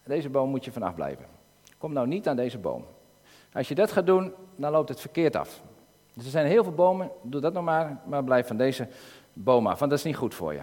deze 0.04 0.28
boom 0.28 0.50
moet 0.50 0.64
je 0.64 0.72
vanaf 0.72 0.94
blijven. 0.94 1.24
Kom 1.78 1.92
nou 1.92 2.06
niet 2.06 2.28
aan 2.28 2.36
deze 2.36 2.58
boom. 2.58 2.84
Als 3.52 3.68
je 3.68 3.74
dat 3.74 3.92
gaat 3.92 4.06
doen, 4.06 4.32
dan 4.56 4.72
loopt 4.72 4.88
het 4.88 5.00
verkeerd 5.00 5.36
af. 5.36 5.60
Dus 6.14 6.24
er 6.24 6.30
zijn 6.30 6.46
heel 6.46 6.62
veel 6.64 6.72
bomen, 6.72 7.10
doe 7.22 7.40
dat 7.40 7.52
nog 7.52 7.64
maar, 7.64 8.00
maar 8.06 8.24
blijf 8.24 8.46
van 8.46 8.56
deze 8.56 8.88
boom 9.32 9.66
af, 9.66 9.78
want 9.78 9.90
dat 9.90 10.00
is 10.00 10.04
niet 10.04 10.16
goed 10.16 10.34
voor 10.34 10.52
je. 10.52 10.62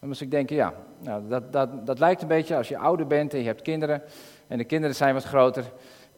Dan 0.00 0.08
moest 0.08 0.20
ik 0.20 0.30
denken, 0.30 0.56
ja, 0.56 0.74
nou, 0.98 1.28
dat, 1.28 1.52
dat, 1.52 1.86
dat 1.86 1.98
lijkt 1.98 2.22
een 2.22 2.28
beetje 2.28 2.56
als 2.56 2.68
je 2.68 2.78
ouder 2.78 3.06
bent 3.06 3.32
en 3.34 3.38
je 3.38 3.46
hebt 3.46 3.62
kinderen, 3.62 4.02
en 4.46 4.58
de 4.58 4.64
kinderen 4.64 4.96
zijn 4.96 5.14
wat 5.14 5.24
groter, 5.24 5.64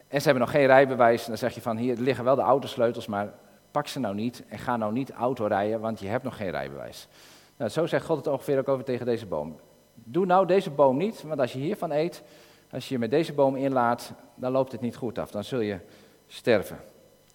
en 0.08 0.18
ze 0.20 0.24
hebben 0.24 0.42
nog 0.42 0.50
geen 0.50 0.66
rijbewijs, 0.66 1.26
dan 1.26 1.38
zeg 1.38 1.54
je 1.54 1.60
van, 1.60 1.76
hier 1.76 1.96
liggen 1.96 2.24
wel 2.24 2.34
de 2.34 2.42
autosleutels, 2.42 3.06
maar 3.06 3.32
pak 3.70 3.86
ze 3.86 4.00
nou 4.00 4.14
niet 4.14 4.42
en 4.48 4.58
ga 4.58 4.76
nou 4.76 4.92
niet 4.92 5.10
auto 5.10 5.46
rijden, 5.46 5.80
want 5.80 6.00
je 6.00 6.06
hebt 6.06 6.24
nog 6.24 6.36
geen 6.36 6.50
rijbewijs. 6.50 7.08
Nou, 7.56 7.70
zo 7.70 7.86
zegt 7.86 8.06
God 8.06 8.16
het 8.16 8.26
ongeveer 8.26 8.58
ook 8.58 8.68
over 8.68 8.84
tegen 8.84 9.06
deze 9.06 9.26
boom. 9.26 9.56
Doe 9.94 10.26
nou 10.26 10.46
deze 10.46 10.70
boom 10.70 10.96
niet, 10.96 11.22
want 11.22 11.40
als 11.40 11.52
je 11.52 11.58
hiervan 11.58 11.90
eet, 11.90 12.22
als 12.70 12.88
je 12.88 12.94
je 12.94 13.00
met 13.00 13.10
deze 13.10 13.32
boom 13.32 13.56
inlaat, 13.56 14.12
dan 14.34 14.52
loopt 14.52 14.72
het 14.72 14.80
niet 14.80 14.96
goed 14.96 15.18
af, 15.18 15.30
dan 15.30 15.44
zul 15.44 15.60
je 15.60 15.78
sterven. 16.26 16.78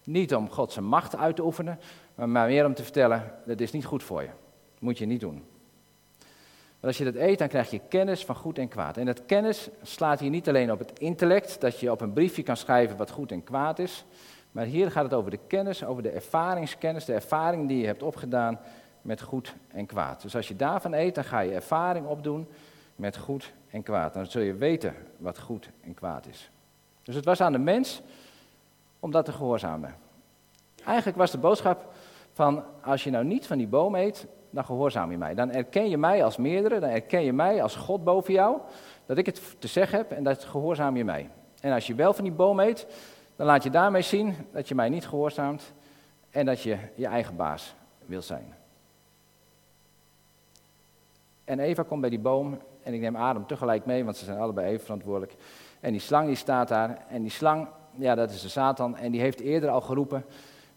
Niet 0.04 0.36
om 0.36 0.50
God 0.50 0.72
zijn 0.72 0.86
macht 0.86 1.16
uit 1.18 1.36
te 1.36 1.44
oefenen, 1.44 1.80
maar 2.16 2.48
meer 2.48 2.66
om 2.66 2.74
te 2.74 2.84
vertellen, 2.84 3.32
dat 3.46 3.60
is 3.60 3.72
niet 3.72 3.86
goed 3.86 4.04
voor 4.04 4.22
je. 4.22 4.30
Moet 4.84 4.98
je 4.98 5.06
niet 5.06 5.20
doen. 5.20 5.44
Maar 6.80 6.92
als 6.92 6.98
je 6.98 7.04
dat 7.04 7.16
eet, 7.16 7.40
dan 7.40 7.48
krijg 7.48 7.72
je 7.72 7.82
kennis 7.90 8.26
van 8.26 8.36
goed 8.36 8.58
en 8.58 8.68
kwaad. 8.68 8.98
En 8.98 9.06
dat 9.06 9.26
kennis 9.26 9.70
slaat 9.82 10.20
hier 10.20 10.30
niet 10.30 10.48
alleen 10.48 10.72
op 10.72 10.80
het 10.80 11.00
intellect, 11.00 11.62
dat 11.62 11.80
je 11.80 11.92
op 11.92 12.02
een 12.02 12.14
briefje 12.14 12.44
kan 12.44 12.58
schrijven 12.58 12.98
wat 12.98 13.12
goed 13.12 13.32
en 13.32 13.44
kwaad 13.44 13.80
is. 13.80 14.06
Maar 14.52 14.66
hier 14.66 14.92
gaat 14.92 15.04
het 15.04 15.14
over 15.14 15.32
de 15.32 15.40
kennis, 15.48 15.84
over 15.84 16.04
de 16.04 16.10
ervaringskennis, 16.10 17.06
de 17.06 17.14
ervaring 17.14 17.68
die 17.68 17.78
je 17.78 17.86
hebt 17.86 18.04
opgedaan 18.04 18.60
met 19.02 19.22
goed 19.22 19.56
en 19.68 19.86
kwaad. 19.86 20.22
Dus 20.22 20.36
als 20.36 20.48
je 20.48 20.56
daarvan 20.56 20.94
eet, 20.94 21.16
dan 21.16 21.24
ga 21.24 21.40
je 21.40 21.54
ervaring 21.54 22.08
opdoen 22.08 22.48
met 22.96 23.18
goed 23.18 23.54
en 23.70 23.84
kwaad. 23.84 24.14
Dan 24.14 24.26
zul 24.26 24.42
je 24.42 24.56
weten 24.56 24.96
wat 25.18 25.40
goed 25.40 25.70
en 25.82 25.94
kwaad 25.94 26.28
is. 26.28 26.52
Dus 27.04 27.16
het 27.16 27.26
was 27.26 27.42
aan 27.42 27.52
de 27.52 27.58
mens 27.58 28.02
om 29.00 29.12
dat 29.12 29.26
te 29.26 29.32
gehoorzamen. 29.32 29.96
Eigenlijk 30.86 31.18
was 31.18 31.32
de 31.32 31.38
boodschap 31.38 31.94
van, 32.34 32.64
als 32.82 33.04
je 33.04 33.10
nou 33.10 33.26
niet 33.26 33.48
van 33.48 33.58
die 33.58 33.68
boom 33.68 33.96
eet, 33.96 34.28
dan 34.54 34.66
gehoorzaam 34.66 35.12
je 35.12 35.18
mij. 35.18 35.34
Dan 35.34 35.52
erken 35.52 35.90
je 35.90 35.98
mij 35.98 36.24
als 36.24 36.38
meerdere, 36.38 36.80
dan 36.80 36.90
erken 36.90 37.24
je 37.24 37.34
mij 37.34 37.62
als 37.62 37.76
God 37.76 38.04
boven 38.04 38.34
jou, 38.34 38.58
dat 39.06 39.18
ik 39.18 39.26
het 39.26 39.56
te 39.60 39.68
zeggen 39.68 39.98
heb 39.98 40.12
en 40.12 40.24
dat 40.24 40.44
gehoorzaam 40.44 40.98
je 40.98 41.04
mij. 41.04 41.30
En 41.62 41.74
als 41.74 41.88
je 41.88 41.96
wel 41.96 42.14
van 42.14 42.24
die 42.24 42.34
boom 42.34 42.60
eet, 42.60 42.88
dan 43.36 43.46
laat 43.46 43.64
je 43.64 43.70
daarmee 43.70 44.02
zien 44.02 44.36
dat 44.52 44.68
je 44.68 44.76
mij 44.76 44.90
niet 44.90 45.08
gehoorzaamt 45.08 45.74
en 46.30 46.46
dat 46.46 46.62
je 46.62 46.78
je 46.96 47.08
eigen 47.08 47.36
baas 47.36 47.76
wil 48.06 48.22
zijn. 48.22 48.56
En 51.44 51.60
Eva 51.60 51.84
komt 51.84 52.02
bij 52.02 52.10
die 52.10 52.20
boom 52.20 52.60
en 52.84 52.94
ik 52.94 53.02
neem 53.02 53.16
Adam 53.16 53.48
tegelijk 53.48 53.86
mee, 53.86 54.04
want 54.04 54.18
ze 54.18 54.26
zijn 54.26 54.40
allebei 54.40 54.68
even 54.68 54.84
verantwoordelijk. 54.84 55.36
En 55.80 55.92
die 55.92 56.02
slang 56.02 56.28
die 56.28 56.36
staat 56.36 56.68
daar 56.68 57.06
en 57.10 57.22
die 57.22 57.32
slang 57.32 57.68
ja, 57.96 58.16
dat 58.16 58.30
is 58.30 58.42
de 58.42 58.50
Satan. 58.50 58.98
En 58.98 59.12
die 59.12 59.22
heeft 59.22 59.40
eerder 59.40 59.70
al 59.70 59.82
geroepen 59.82 60.26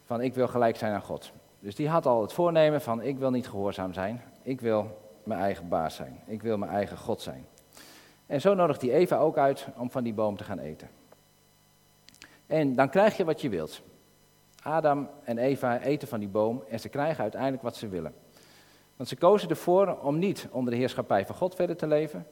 van 0.04 0.20
ik 0.20 0.34
wil 0.34 0.48
gelijk 0.48 0.76
zijn 0.76 0.92
aan 0.92 1.02
God. 1.02 1.32
Dus 1.66 1.74
die 1.74 1.88
had 1.88 2.06
al 2.06 2.22
het 2.22 2.32
voornemen 2.32 2.80
van 2.80 3.02
ik 3.02 3.18
wil 3.18 3.30
niet 3.30 3.48
gehoorzaam 3.48 3.92
zijn, 3.92 4.22
ik 4.42 4.60
wil 4.60 4.98
mijn 5.24 5.40
eigen 5.40 5.68
baas 5.68 5.94
zijn, 5.94 6.20
ik 6.26 6.42
wil 6.42 6.58
mijn 6.58 6.70
eigen 6.70 6.96
God 6.96 7.20
zijn. 7.20 7.46
En 8.26 8.40
zo 8.40 8.54
nodigt 8.54 8.82
hij 8.82 8.90
Eva 8.90 9.16
ook 9.16 9.36
uit 9.36 9.66
om 9.76 9.90
van 9.90 10.04
die 10.04 10.14
boom 10.14 10.36
te 10.36 10.44
gaan 10.44 10.58
eten. 10.58 10.88
En 12.46 12.74
dan 12.74 12.88
krijg 12.88 13.16
je 13.16 13.24
wat 13.24 13.40
je 13.40 13.48
wilt. 13.48 13.82
Adam 14.62 15.08
en 15.24 15.38
Eva 15.38 15.80
eten 15.80 16.08
van 16.08 16.20
die 16.20 16.28
boom 16.28 16.62
en 16.68 16.80
ze 16.80 16.88
krijgen 16.88 17.22
uiteindelijk 17.22 17.62
wat 17.62 17.76
ze 17.76 17.88
willen. 17.88 18.14
Want 18.96 19.08
ze 19.08 19.16
kozen 19.16 19.48
ervoor 19.48 19.98
om 19.98 20.18
niet 20.18 20.48
onder 20.50 20.72
de 20.72 20.78
heerschappij 20.78 21.26
van 21.26 21.34
God 21.34 21.54
verder 21.54 21.76
te 21.76 21.86
leven, 21.86 22.26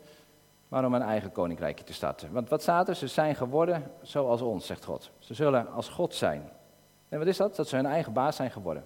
maar 0.68 0.84
om 0.84 0.94
een 0.94 1.02
eigen 1.02 1.32
koninkrijkje 1.32 1.84
te 1.84 1.92
starten. 1.92 2.32
Want 2.32 2.48
wat 2.48 2.62
staat 2.62 2.88
er? 2.88 2.94
Ze 2.94 3.06
zijn 3.06 3.34
geworden 3.34 3.90
zoals 4.02 4.40
ons, 4.40 4.66
zegt 4.66 4.84
God. 4.84 5.10
Ze 5.18 5.34
zullen 5.34 5.72
als 5.72 5.88
God 5.88 6.14
zijn. 6.14 6.50
En 7.08 7.18
wat 7.18 7.28
is 7.28 7.36
dat? 7.36 7.56
Dat 7.56 7.68
ze 7.68 7.76
hun 7.76 7.86
eigen 7.86 8.12
baas 8.12 8.36
zijn 8.36 8.50
geworden. 8.50 8.84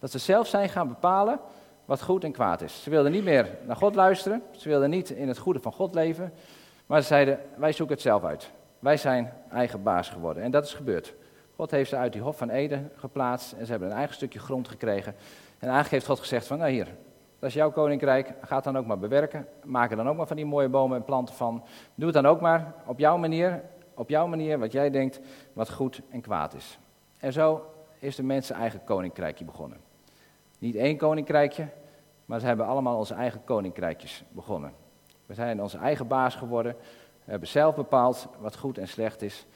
Dat 0.00 0.10
ze 0.10 0.18
zelf 0.18 0.46
zijn 0.46 0.68
gaan 0.68 0.88
bepalen 0.88 1.40
wat 1.84 2.02
goed 2.02 2.24
en 2.24 2.32
kwaad 2.32 2.60
is. 2.60 2.82
Ze 2.82 2.90
wilden 2.90 3.12
niet 3.12 3.24
meer 3.24 3.58
naar 3.66 3.76
God 3.76 3.94
luisteren, 3.94 4.42
ze 4.50 4.68
wilden 4.68 4.90
niet 4.90 5.10
in 5.10 5.28
het 5.28 5.38
goede 5.38 5.60
van 5.60 5.72
God 5.72 5.94
leven, 5.94 6.32
maar 6.86 7.00
ze 7.00 7.06
zeiden, 7.06 7.38
wij 7.56 7.72
zoeken 7.72 7.94
het 7.94 8.04
zelf 8.04 8.24
uit. 8.24 8.50
Wij 8.78 8.96
zijn 8.96 9.32
eigen 9.52 9.82
baas 9.82 10.08
geworden. 10.08 10.42
En 10.42 10.50
dat 10.50 10.64
is 10.64 10.74
gebeurd. 10.74 11.14
God 11.56 11.70
heeft 11.70 11.90
ze 11.90 11.96
uit 11.96 12.12
die 12.12 12.22
hof 12.22 12.36
van 12.36 12.50
Eden 12.50 12.90
geplaatst 12.96 13.52
en 13.52 13.64
ze 13.64 13.70
hebben 13.70 13.90
een 13.90 13.96
eigen 13.96 14.14
stukje 14.14 14.38
grond 14.38 14.68
gekregen. 14.68 15.14
En 15.58 15.68
eigenlijk 15.68 15.90
heeft 15.90 16.06
God 16.06 16.18
gezegd 16.18 16.46
van, 16.46 16.58
nou 16.58 16.70
hier, 16.70 16.88
dat 17.38 17.48
is 17.48 17.54
jouw 17.54 17.70
koninkrijk, 17.70 18.32
ga 18.40 18.54
het 18.54 18.64
dan 18.64 18.78
ook 18.78 18.86
maar 18.86 18.98
bewerken. 18.98 19.46
Maak 19.64 19.90
er 19.90 19.96
dan 19.96 20.08
ook 20.08 20.16
maar 20.16 20.26
van 20.26 20.36
die 20.36 20.46
mooie 20.46 20.68
bomen 20.68 20.96
en 20.96 21.04
planten 21.04 21.34
van. 21.34 21.64
Doe 21.94 22.06
het 22.06 22.14
dan 22.14 22.26
ook 22.26 22.40
maar 22.40 22.74
op 22.86 22.98
jouw 22.98 23.16
manier, 23.16 23.62
op 23.94 24.08
jouw 24.08 24.26
manier 24.26 24.58
wat 24.58 24.72
jij 24.72 24.90
denkt 24.90 25.20
wat 25.52 25.70
goed 25.70 26.00
en 26.10 26.20
kwaad 26.20 26.54
is. 26.54 26.78
En 27.18 27.32
zo 27.32 27.64
is 27.98 28.16
de 28.16 28.22
mensen 28.22 28.56
eigen 28.56 28.84
koninkrijkje 28.84 29.44
begonnen. 29.44 29.89
Niet 30.60 30.74
één 30.74 30.96
koninkrijkje, 30.96 31.68
maar 32.24 32.40
ze 32.40 32.46
hebben 32.46 32.66
allemaal 32.66 32.98
onze 32.98 33.14
eigen 33.14 33.44
koninkrijkjes 33.44 34.24
begonnen. 34.32 34.72
We 35.26 35.34
zijn 35.34 35.62
onze 35.62 35.78
eigen 35.78 36.06
baas 36.06 36.34
geworden. 36.34 36.76
We 37.24 37.30
hebben 37.30 37.48
zelf 37.48 37.74
bepaald 37.74 38.28
wat 38.40 38.56
goed 38.56 38.78
en 38.78 38.88
slecht 38.88 39.22
is. 39.22 39.46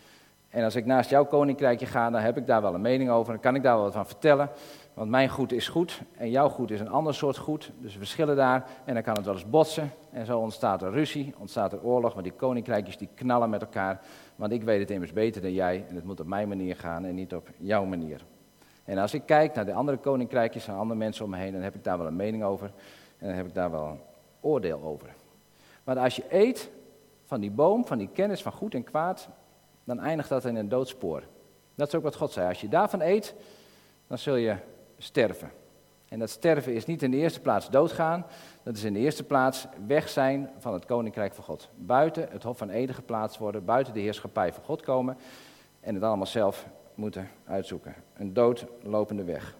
En 0.49 0.65
als 0.65 0.75
ik 0.75 0.87
naast 0.87 1.11
jouw 1.11 1.25
koninkrijkje 1.25 1.87
ga, 1.87 2.11
dan 2.11 2.21
heb 2.21 2.37
ik 2.37 2.47
daar 2.47 2.63
wel 2.63 2.75
een 2.75 2.81
mening 2.81 3.11
over. 3.11 3.33
Dan 3.33 3.43
kan 3.43 3.55
ik 3.55 3.63
daar 3.63 3.75
wel 3.75 3.85
wat 3.85 3.93
van 3.93 4.07
vertellen. 4.07 4.51
Want 4.95 5.11
mijn 5.11 5.29
goed 5.29 5.53
is 5.53 5.69
goed 5.69 6.03
en 6.17 6.31
jouw 6.31 6.49
goed 6.49 6.71
is 6.71 6.81
een 6.81 6.89
ander 6.89 7.15
soort 7.15 7.37
goed. 7.37 7.73
Dus 7.79 7.93
we 7.93 7.99
verschillen 7.99 8.37
daar 8.37 8.67
en 8.85 8.95
dan 8.95 9.03
kan 9.03 9.15
het 9.15 9.25
wel 9.25 9.35
eens 9.35 9.51
botsen. 9.51 9.91
En 10.11 10.27
zo 10.27 10.39
ontstaat 10.39 10.83
er 10.83 10.91
ruzie, 10.91 11.35
ontstaat 11.39 11.73
er 11.73 11.83
oorlog. 11.83 12.13
Want 12.13 12.25
die 12.25 12.35
koninkrijkjes 12.35 12.97
die 12.97 13.09
knallen 13.15 13.51
met 13.51 13.61
elkaar. 13.61 14.01
Want 14.37 14.53
ik 14.53 14.63
weet 14.63 14.81
het 14.81 14.91
immers 14.91 15.13
beter 15.13 15.43
dan 15.43 15.53
jij. 15.53 15.85
En 15.89 15.95
het 15.95 16.05
moet 16.05 16.21
op 16.21 16.27
mijn 16.27 16.49
manier 16.49 16.77
gaan 16.77 17.05
en 17.05 17.15
niet 17.15 17.35
op 17.35 17.49
jouw 17.59 17.85
manier. 17.85 18.25
En 18.85 18.99
als 18.99 19.15
ik 19.15 19.23
kijk 19.27 19.55
naar 19.55 19.65
de 19.65 19.75
andere 19.75 19.99
koninkrijkjes 19.99 20.69
en 20.69 20.75
andere 20.75 20.99
mensen 20.99 21.25
om 21.25 21.31
me 21.31 21.37
heen, 21.37 21.53
dan 21.53 21.63
heb 21.63 21.75
ik 21.75 21.85
daar 21.85 21.99
wel 21.99 22.07
een 22.07 22.17
mening 22.17 22.45
over. 22.45 22.73
En 23.19 23.27
dan 23.27 23.37
heb 23.37 23.47
ik 23.47 23.55
daar 23.55 23.71
wel 23.71 23.87
een 23.87 24.01
oordeel 24.41 24.83
over. 24.83 25.15
Maar 25.85 25.99
als 25.99 26.17
je 26.17 26.25
eet 26.29 26.71
van 27.25 27.41
die 27.41 27.51
boom, 27.51 27.87
van 27.87 27.99
die 27.99 28.09
kennis 28.13 28.43
van 28.43 28.53
goed 28.53 28.75
en 28.75 28.85
kwaad, 28.85 29.29
dan 29.85 30.01
eindigt 30.01 30.29
dat 30.29 30.45
in 30.45 30.57
een 30.57 30.69
doodspoor. 30.69 31.23
Dat 31.75 31.89
is 31.89 31.95
ook 31.95 32.03
wat 32.03 32.17
God 32.17 32.33
zei. 32.33 32.49
Als 32.49 32.61
je 32.61 32.69
daarvan 32.69 33.01
eet, 33.01 33.35
dan 34.07 34.19
zul 34.19 34.37
je 34.37 34.57
sterven. 34.99 35.51
En 36.09 36.19
dat 36.19 36.31
sterven 36.31 36.75
is 36.75 36.87
niet 36.87 37.03
in 37.03 37.11
de 37.11 37.17
eerste 37.17 37.41
plaats 37.41 37.71
doodgaan, 37.71 38.27
dat 38.63 38.77
is 38.77 38.85
in 38.85 38.93
de 38.93 38.99
eerste 38.99 39.25
plaats 39.25 39.67
weg 39.87 40.09
zijn 40.09 40.51
van 40.59 40.73
het 40.73 40.85
koninkrijk 40.85 41.35
van 41.35 41.45
God. 41.45 41.69
Buiten 41.77 42.29
het 42.31 42.43
Hof 42.43 42.59
van 42.59 42.71
Eden 42.71 42.95
geplaatst 42.95 43.39
worden, 43.39 43.65
buiten 43.65 43.95
de 43.95 44.01
heerschappij 44.01 44.53
van 44.53 44.65
God 44.65 44.83
komen 44.83 45.17
en 45.81 45.95
het 45.95 46.05
allemaal 46.05 46.27
zelf 46.27 46.67
moeten 46.95 47.29
uitzoeken. 47.45 47.95
Een 48.17 48.33
doodlopende 48.33 49.25
weg. 49.25 49.57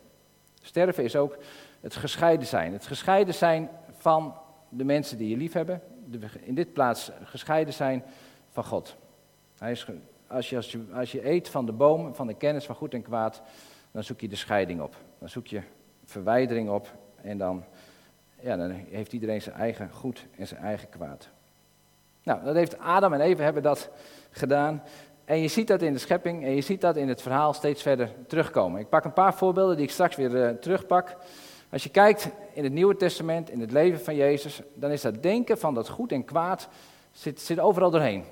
Sterven 0.63 1.05
is 1.05 1.17
ook 1.17 1.37
het 1.81 1.97
gescheiden 1.97 2.47
zijn. 2.47 2.73
Het 2.73 2.87
gescheiden 2.87 3.35
zijn 3.35 3.71
van 3.91 4.35
de 4.69 4.85
mensen 4.85 5.19
die 5.19 5.29
je 5.29 5.37
lief 5.37 5.53
hebben. 5.53 5.83
In 6.41 6.55
dit 6.55 6.73
plaats 6.73 7.11
gescheiden 7.23 7.75
zijn 7.75 8.05
van 8.51 8.65
God. 8.65 8.97
Hij 9.59 9.71
is, 9.71 9.87
als, 10.27 10.51
je, 10.51 10.57
als, 10.57 10.73
je, 10.73 10.85
als 10.93 11.13
je 11.13 11.29
eet 11.29 11.49
van 11.49 11.67
de 11.67 11.73
boom, 11.73 12.15
van 12.15 12.27
de 12.27 12.35
kennis 12.35 12.65
van 12.65 12.75
goed 12.75 12.95
en 12.95 13.03
kwaad, 13.03 13.43
dan 13.91 14.05
zoek 14.05 14.21
je 14.21 14.29
de 14.29 14.37
scheiding 14.37 14.81
op. 14.81 14.97
Dan 15.19 15.29
zoek 15.29 15.47
je 15.47 15.63
verwijdering 16.05 16.71
op 16.71 16.93
en 17.23 17.39
dan, 17.39 17.65
ja, 18.41 18.57
dan 18.57 18.71
heeft 18.71 19.13
iedereen 19.13 19.43
zijn 19.43 19.57
eigen 19.57 19.91
goed 19.91 20.27
en 20.37 20.47
zijn 20.47 20.61
eigen 20.61 20.89
kwaad. 20.89 21.29
Nou, 22.23 22.45
dat 22.45 22.55
heeft 22.55 22.79
Adam 22.79 23.13
en 23.13 23.21
Eva 23.21 23.43
hebben 23.43 23.63
dat 23.63 23.91
gedaan. 24.31 24.83
En 25.25 25.41
je 25.41 25.49
ziet 25.49 25.67
dat 25.67 25.83
in 25.83 25.93
de 25.93 25.99
schepping 25.99 26.45
en 26.45 26.55
je 26.55 26.61
ziet 26.61 26.81
dat 26.81 26.97
in 26.97 27.09
het 27.09 27.23
verhaal 27.23 27.53
steeds 27.53 27.83
verder 27.83 28.11
terugkomen. 28.27 28.81
Ik 28.81 28.89
pak 28.89 29.05
een 29.05 29.13
paar 29.13 29.35
voorbeelden 29.35 29.77
die 29.77 29.85
ik 29.85 29.91
straks 29.91 30.17
weer 30.17 30.31
uh, 30.31 30.49
terugpak. 30.49 31.17
Als 31.71 31.83
je 31.83 31.89
kijkt 31.89 32.29
in 32.53 32.65
het 32.65 32.73
Nieuwe 32.73 32.97
Testament, 32.97 33.51
in 33.51 33.61
het 33.61 33.73
leven 33.73 34.01
van 34.01 34.15
Jezus, 34.15 34.61
dan 34.75 34.91
is 34.91 35.01
dat 35.01 35.23
denken 35.23 35.59
van 35.59 35.75
dat 35.75 35.89
goed 35.89 36.13
en 36.13 36.25
kwaad 36.25 36.69
zit, 37.13 37.41
zit 37.41 37.61
overal 37.61 37.91
doorheen. 37.91 38.25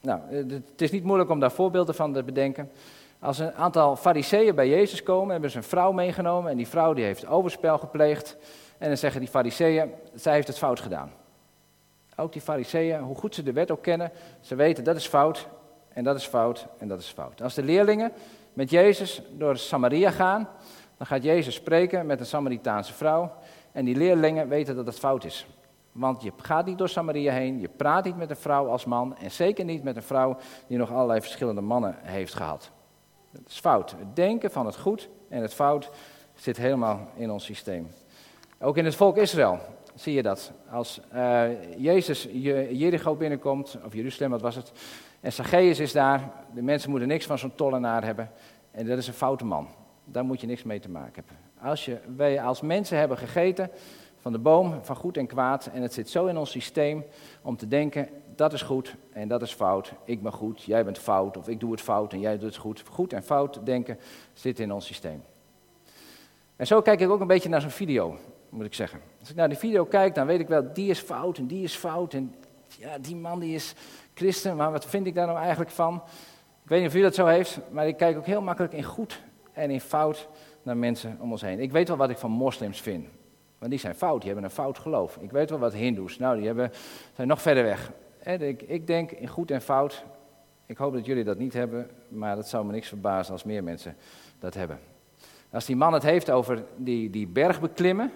Nou, 0.00 0.20
eh, 0.30 0.36
het 0.48 0.82
is 0.82 0.90
niet 0.90 1.04
moeilijk 1.04 1.30
om 1.30 1.40
daar 1.40 1.52
voorbeelden 1.52 1.94
van 1.94 2.12
te 2.12 2.22
bedenken. 2.22 2.70
Als 3.18 3.38
een 3.38 3.54
aantal 3.54 3.96
fariseeën 3.96 4.54
bij 4.54 4.68
Jezus 4.68 5.02
komen, 5.02 5.32
hebben 5.32 5.50
ze 5.50 5.56
een 5.56 5.62
vrouw 5.62 5.92
meegenomen 5.92 6.50
en 6.50 6.56
die 6.56 6.68
vrouw 6.68 6.92
die 6.92 7.04
heeft 7.04 7.26
overspel 7.26 7.78
gepleegd. 7.78 8.36
En 8.78 8.88
dan 8.88 8.96
zeggen 8.96 9.20
die 9.20 9.28
fariseeën, 9.28 9.90
zij 10.14 10.34
heeft 10.34 10.46
het 10.46 10.58
fout 10.58 10.80
gedaan. 10.80 11.12
Ook 12.16 12.32
die 12.32 12.42
fariseeën, 12.42 13.00
hoe 13.00 13.16
goed 13.16 13.34
ze 13.34 13.42
de 13.42 13.52
wet 13.52 13.70
ook 13.70 13.82
kennen, 13.82 14.10
ze 14.40 14.54
weten 14.54 14.84
dat 14.84 14.96
is 14.96 15.06
fout 15.06 15.48
en 15.94 16.04
dat 16.04 16.16
is 16.16 16.26
fout 16.26 16.66
en 16.78 16.88
dat 16.88 17.00
is 17.00 17.08
fout. 17.08 17.42
Als 17.42 17.54
de 17.54 17.62
leerlingen 17.62 18.12
met 18.52 18.70
Jezus 18.70 19.22
door 19.36 19.56
Samaria 19.56 20.10
gaan, 20.10 20.48
dan 20.96 21.06
gaat 21.06 21.22
Jezus 21.22 21.54
spreken 21.54 22.06
met 22.06 22.20
een 22.20 22.26
Samaritaanse 22.26 22.92
vrouw. 22.92 23.32
En 23.72 23.84
die 23.84 23.96
leerlingen 23.96 24.48
weten 24.48 24.76
dat 24.76 24.86
het 24.86 24.98
fout 24.98 25.24
is. 25.24 25.46
Want 25.92 26.22
je 26.22 26.32
gaat 26.36 26.66
niet 26.66 26.78
door 26.78 26.88
Samaria 26.88 27.32
heen, 27.32 27.60
je 27.60 27.68
praat 27.68 28.04
niet 28.04 28.16
met 28.16 28.30
een 28.30 28.36
vrouw 28.36 28.68
als 28.68 28.84
man 28.84 29.16
en 29.16 29.30
zeker 29.30 29.64
niet 29.64 29.82
met 29.82 29.96
een 29.96 30.02
vrouw 30.02 30.36
die 30.66 30.78
nog 30.78 30.92
allerlei 30.92 31.20
verschillende 31.20 31.60
mannen 31.60 31.96
heeft 32.00 32.34
gehad. 32.34 32.70
Dat 33.30 33.42
is 33.46 33.58
fout. 33.58 33.90
Het 33.90 34.16
denken 34.16 34.50
van 34.50 34.66
het 34.66 34.76
goed 34.76 35.08
en 35.28 35.42
het 35.42 35.54
fout 35.54 35.90
zit 36.34 36.56
helemaal 36.56 37.08
in 37.14 37.30
ons 37.30 37.44
systeem. 37.44 37.90
Ook 38.60 38.76
in 38.76 38.84
het 38.84 38.94
volk 38.94 39.16
Israël 39.16 39.58
zie 39.94 40.14
je 40.14 40.22
dat. 40.22 40.52
Als 40.70 41.00
uh, 41.14 41.44
Jezus 41.76 42.28
Jericho 42.70 43.14
binnenkomt, 43.14 43.78
of 43.84 43.94
Jeruzalem, 43.94 44.30
wat 44.30 44.40
was 44.40 44.54
het, 44.54 44.72
en 45.22 45.32
Zacchaeus 45.32 45.78
is 45.78 45.92
daar, 45.92 46.30
de 46.54 46.62
mensen 46.62 46.90
moeten 46.90 47.08
niks 47.08 47.26
van 47.26 47.38
zo'n 47.38 47.54
tollenaar 47.54 48.04
hebben, 48.04 48.30
en 48.70 48.86
dat 48.86 48.98
is 48.98 49.06
een 49.06 49.14
foute 49.14 49.44
man. 49.44 49.68
Daar 50.04 50.24
moet 50.24 50.40
je 50.40 50.46
niks 50.46 50.62
mee 50.62 50.80
te 50.80 50.90
maken 50.90 51.14
hebben. 51.14 51.36
Als 51.70 51.84
je, 51.84 51.98
wij 52.16 52.42
als 52.42 52.60
mensen 52.60 52.98
hebben 52.98 53.18
gegeten 53.18 53.70
van 54.16 54.32
de 54.32 54.38
boom 54.38 54.78
van 54.82 54.96
goed 54.96 55.16
en 55.16 55.26
kwaad, 55.26 55.66
en 55.66 55.82
het 55.82 55.92
zit 55.92 56.10
zo 56.10 56.26
in 56.26 56.36
ons 56.36 56.50
systeem 56.50 57.04
om 57.42 57.56
te 57.56 57.68
denken, 57.68 58.08
dat 58.36 58.52
is 58.52 58.62
goed 58.62 58.96
en 59.12 59.28
dat 59.28 59.42
is 59.42 59.52
fout, 59.52 59.92
ik 60.04 60.22
ben 60.22 60.32
goed, 60.32 60.62
jij 60.62 60.84
bent 60.84 60.98
fout, 60.98 61.36
of 61.36 61.48
ik 61.48 61.60
doe 61.60 61.70
het 61.70 61.80
fout 61.80 62.12
en 62.12 62.20
jij 62.20 62.38
doet 62.38 62.48
het 62.48 62.56
goed. 62.56 62.82
Goed 62.90 63.12
en 63.12 63.22
fout 63.22 63.60
denken 63.64 63.98
zit 64.32 64.60
in 64.60 64.72
ons 64.72 64.86
systeem. 64.86 65.22
En 66.56 66.66
zo 66.66 66.82
kijk 66.82 67.00
ik 67.00 67.10
ook 67.10 67.20
een 67.20 67.26
beetje 67.26 67.48
naar 67.48 67.60
zo'n 67.60 67.70
video, 67.70 68.16
moet 68.48 68.64
ik 68.64 68.74
zeggen. 68.74 69.00
Als 69.20 69.30
ik 69.30 69.36
naar 69.36 69.48
die 69.48 69.58
video 69.58 69.84
kijk, 69.84 70.14
dan 70.14 70.26
weet 70.26 70.40
ik 70.40 70.48
wel, 70.48 70.72
die 70.72 70.90
is 70.90 70.98
fout 70.98 71.38
en 71.38 71.46
die 71.46 71.62
is 71.62 71.74
fout. 71.74 72.14
En 72.14 72.34
ja, 72.78 72.98
die 72.98 73.16
man 73.16 73.40
die 73.40 73.54
is 73.54 73.74
christen, 74.14 74.56
maar 74.56 74.72
wat 74.72 74.86
vind 74.86 75.06
ik 75.06 75.14
daar 75.14 75.26
nou 75.26 75.38
eigenlijk 75.38 75.70
van? 75.70 76.02
Ik 76.62 76.68
weet 76.68 76.80
niet 76.80 76.88
of 76.88 76.94
u 76.94 77.02
dat 77.02 77.14
zo 77.14 77.26
heeft, 77.26 77.60
maar 77.70 77.86
ik 77.86 77.96
kijk 77.96 78.16
ook 78.16 78.26
heel 78.26 78.42
makkelijk 78.42 78.72
in 78.72 78.82
goed 78.82 79.22
en 79.52 79.70
in 79.70 79.80
fout 79.80 80.28
naar 80.62 80.76
mensen 80.76 81.16
om 81.20 81.30
ons 81.30 81.42
heen. 81.42 81.60
Ik 81.60 81.72
weet 81.72 81.88
wel 81.88 81.96
wat 81.96 82.10
ik 82.10 82.18
van 82.18 82.30
moslims 82.30 82.80
vind. 82.80 83.06
Want 83.58 83.70
die 83.70 83.80
zijn 83.80 83.94
fout, 83.94 84.20
die 84.20 84.30
hebben 84.30 84.44
een 84.44 84.54
fout 84.54 84.78
geloof. 84.78 85.16
Ik 85.16 85.30
weet 85.30 85.50
wel 85.50 85.58
wat 85.58 85.72
hindoes, 85.72 86.18
nou 86.18 86.36
die 86.36 86.46
hebben, 86.46 86.70
zijn 87.14 87.28
nog 87.28 87.42
verder 87.42 87.64
weg. 87.64 87.92
Ik, 88.22 88.62
ik 88.62 88.86
denk 88.86 89.10
in 89.10 89.28
goed 89.28 89.50
en 89.50 89.62
fout. 89.62 90.04
Ik 90.66 90.76
hoop 90.76 90.92
dat 90.92 91.06
jullie 91.06 91.24
dat 91.24 91.38
niet 91.38 91.52
hebben, 91.52 91.90
maar 92.08 92.36
dat 92.36 92.48
zou 92.48 92.64
me 92.64 92.72
niks 92.72 92.88
verbazen 92.88 93.32
als 93.32 93.44
meer 93.44 93.64
mensen 93.64 93.96
dat 94.38 94.54
hebben. 94.54 94.78
Als 95.52 95.64
die 95.64 95.76
man 95.76 95.92
het 95.92 96.02
heeft 96.02 96.30
over 96.30 96.64
die, 96.76 97.10
die 97.10 97.26
berg 97.26 97.60
beklimmen, 97.60 98.12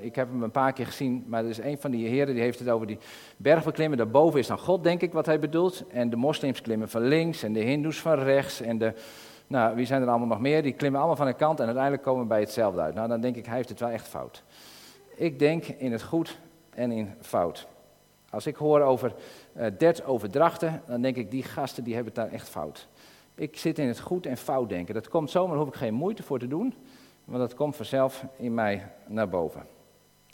ik 0.00 0.14
heb 0.14 0.28
hem 0.28 0.42
een 0.42 0.50
paar 0.50 0.72
keer 0.72 0.86
gezien, 0.86 1.24
maar 1.26 1.44
er 1.44 1.50
is 1.50 1.58
een 1.58 1.78
van 1.78 1.90
die 1.90 2.08
heren 2.08 2.34
die 2.34 2.42
heeft 2.42 2.58
het 2.58 2.68
over 2.68 2.86
die 2.86 2.98
berg 3.36 3.64
beklimmen. 3.64 3.98
Daarboven 3.98 4.38
is 4.38 4.46
dan 4.46 4.58
God, 4.58 4.82
denk 4.82 5.02
ik, 5.02 5.12
wat 5.12 5.26
hij 5.26 5.38
bedoelt. 5.38 5.84
En 5.88 6.10
de 6.10 6.16
moslims 6.16 6.60
klimmen 6.60 6.88
van 6.88 7.02
links 7.02 7.42
en 7.42 7.52
de 7.52 7.60
hindoes 7.60 8.00
van 8.00 8.14
rechts 8.14 8.60
en 8.60 8.78
de, 8.78 8.92
nou, 9.46 9.76
wie 9.76 9.86
zijn 9.86 10.02
er 10.02 10.08
allemaal 10.08 10.28
nog 10.28 10.40
meer? 10.40 10.62
Die 10.62 10.72
klimmen 10.72 11.00
allemaal 11.00 11.18
van 11.18 11.26
een 11.26 11.36
kant 11.36 11.58
en 11.60 11.64
uiteindelijk 11.64 12.02
komen 12.02 12.22
we 12.22 12.28
bij 12.28 12.40
hetzelfde 12.40 12.80
uit. 12.80 12.94
Nou, 12.94 13.08
dan 13.08 13.20
denk 13.20 13.36
ik, 13.36 13.46
hij 13.46 13.56
heeft 13.56 13.68
het 13.68 13.80
wel 13.80 13.90
echt 13.90 14.08
fout. 14.08 14.42
Ik 15.14 15.38
denk 15.38 15.66
in 15.66 15.92
het 15.92 16.02
goed 16.02 16.38
en 16.70 16.92
in 16.92 17.10
fout. 17.20 17.66
Als 18.30 18.46
ik 18.46 18.56
hoor 18.56 18.80
over 18.80 19.14
uh, 19.56 19.66
dert 19.78 20.04
overdrachten, 20.04 20.82
dan 20.86 21.02
denk 21.02 21.16
ik, 21.16 21.30
die 21.30 21.42
gasten 21.42 21.84
die 21.84 21.94
hebben 21.94 22.12
het 22.14 22.22
daar 22.22 22.32
echt 22.32 22.48
fout. 22.48 22.88
Ik 23.38 23.56
zit 23.56 23.78
in 23.78 23.88
het 23.88 24.00
goed 24.00 24.26
en 24.26 24.36
fout 24.36 24.68
denken. 24.68 24.94
Dat 24.94 25.08
komt 25.08 25.30
zomaar, 25.30 25.50
daar 25.50 25.64
hoef 25.64 25.74
ik 25.74 25.80
geen 25.80 25.94
moeite 25.94 26.22
voor 26.22 26.38
te 26.38 26.48
doen, 26.48 26.74
want 27.24 27.38
dat 27.38 27.54
komt 27.54 27.76
vanzelf 27.76 28.24
in 28.36 28.54
mij 28.54 28.92
naar 29.06 29.28
boven. 29.28 29.66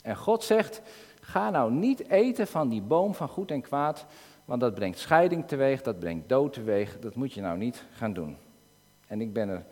En 0.01 0.15
God 0.15 0.43
zegt, 0.43 0.81
ga 1.19 1.49
nou 1.49 1.71
niet 1.71 2.09
eten 2.09 2.47
van 2.47 2.69
die 2.69 2.81
boom 2.81 3.13
van 3.13 3.27
goed 3.27 3.51
en 3.51 3.61
kwaad, 3.61 4.05
want 4.45 4.61
dat 4.61 4.75
brengt 4.75 4.99
scheiding 4.99 5.47
teweeg, 5.47 5.81
dat 5.81 5.99
brengt 5.99 6.29
dood 6.29 6.53
teweeg, 6.53 6.99
dat 6.99 7.15
moet 7.15 7.33
je 7.33 7.41
nou 7.41 7.57
niet 7.57 7.85
gaan 7.91 8.13
doen. 8.13 8.37
En 9.07 9.21
ik 9.21 9.33
ben 9.33 9.49
er 9.49 9.65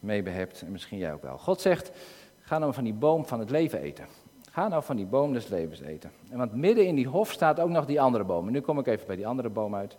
mee 0.00 0.22
behept 0.22 0.62
en 0.62 0.72
misschien 0.72 0.98
jij 0.98 1.12
ook 1.12 1.22
wel. 1.22 1.38
God 1.38 1.60
zegt, 1.60 1.92
Ga 2.48 2.58
nou 2.58 2.74
van 2.74 2.84
die 2.84 2.94
boom 2.94 3.26
van 3.26 3.38
het 3.38 3.50
leven 3.50 3.80
eten. 3.80 4.06
Ga 4.50 4.68
nou 4.68 4.82
van 4.82 4.96
die 4.96 5.06
boom 5.06 5.32
des 5.32 5.48
levens 5.48 5.80
eten. 5.80 6.10
En 6.30 6.38
want 6.38 6.54
midden 6.54 6.86
in 6.86 6.94
die 6.94 7.08
hof 7.08 7.32
staat 7.32 7.60
ook 7.60 7.68
nog 7.68 7.86
die 7.86 8.00
andere 8.00 8.24
boom. 8.24 8.46
En 8.46 8.52
nu 8.52 8.60
kom 8.60 8.78
ik 8.78 8.86
even 8.86 9.06
bij 9.06 9.16
die 9.16 9.26
andere 9.26 9.48
boom 9.48 9.74
uit. 9.74 9.96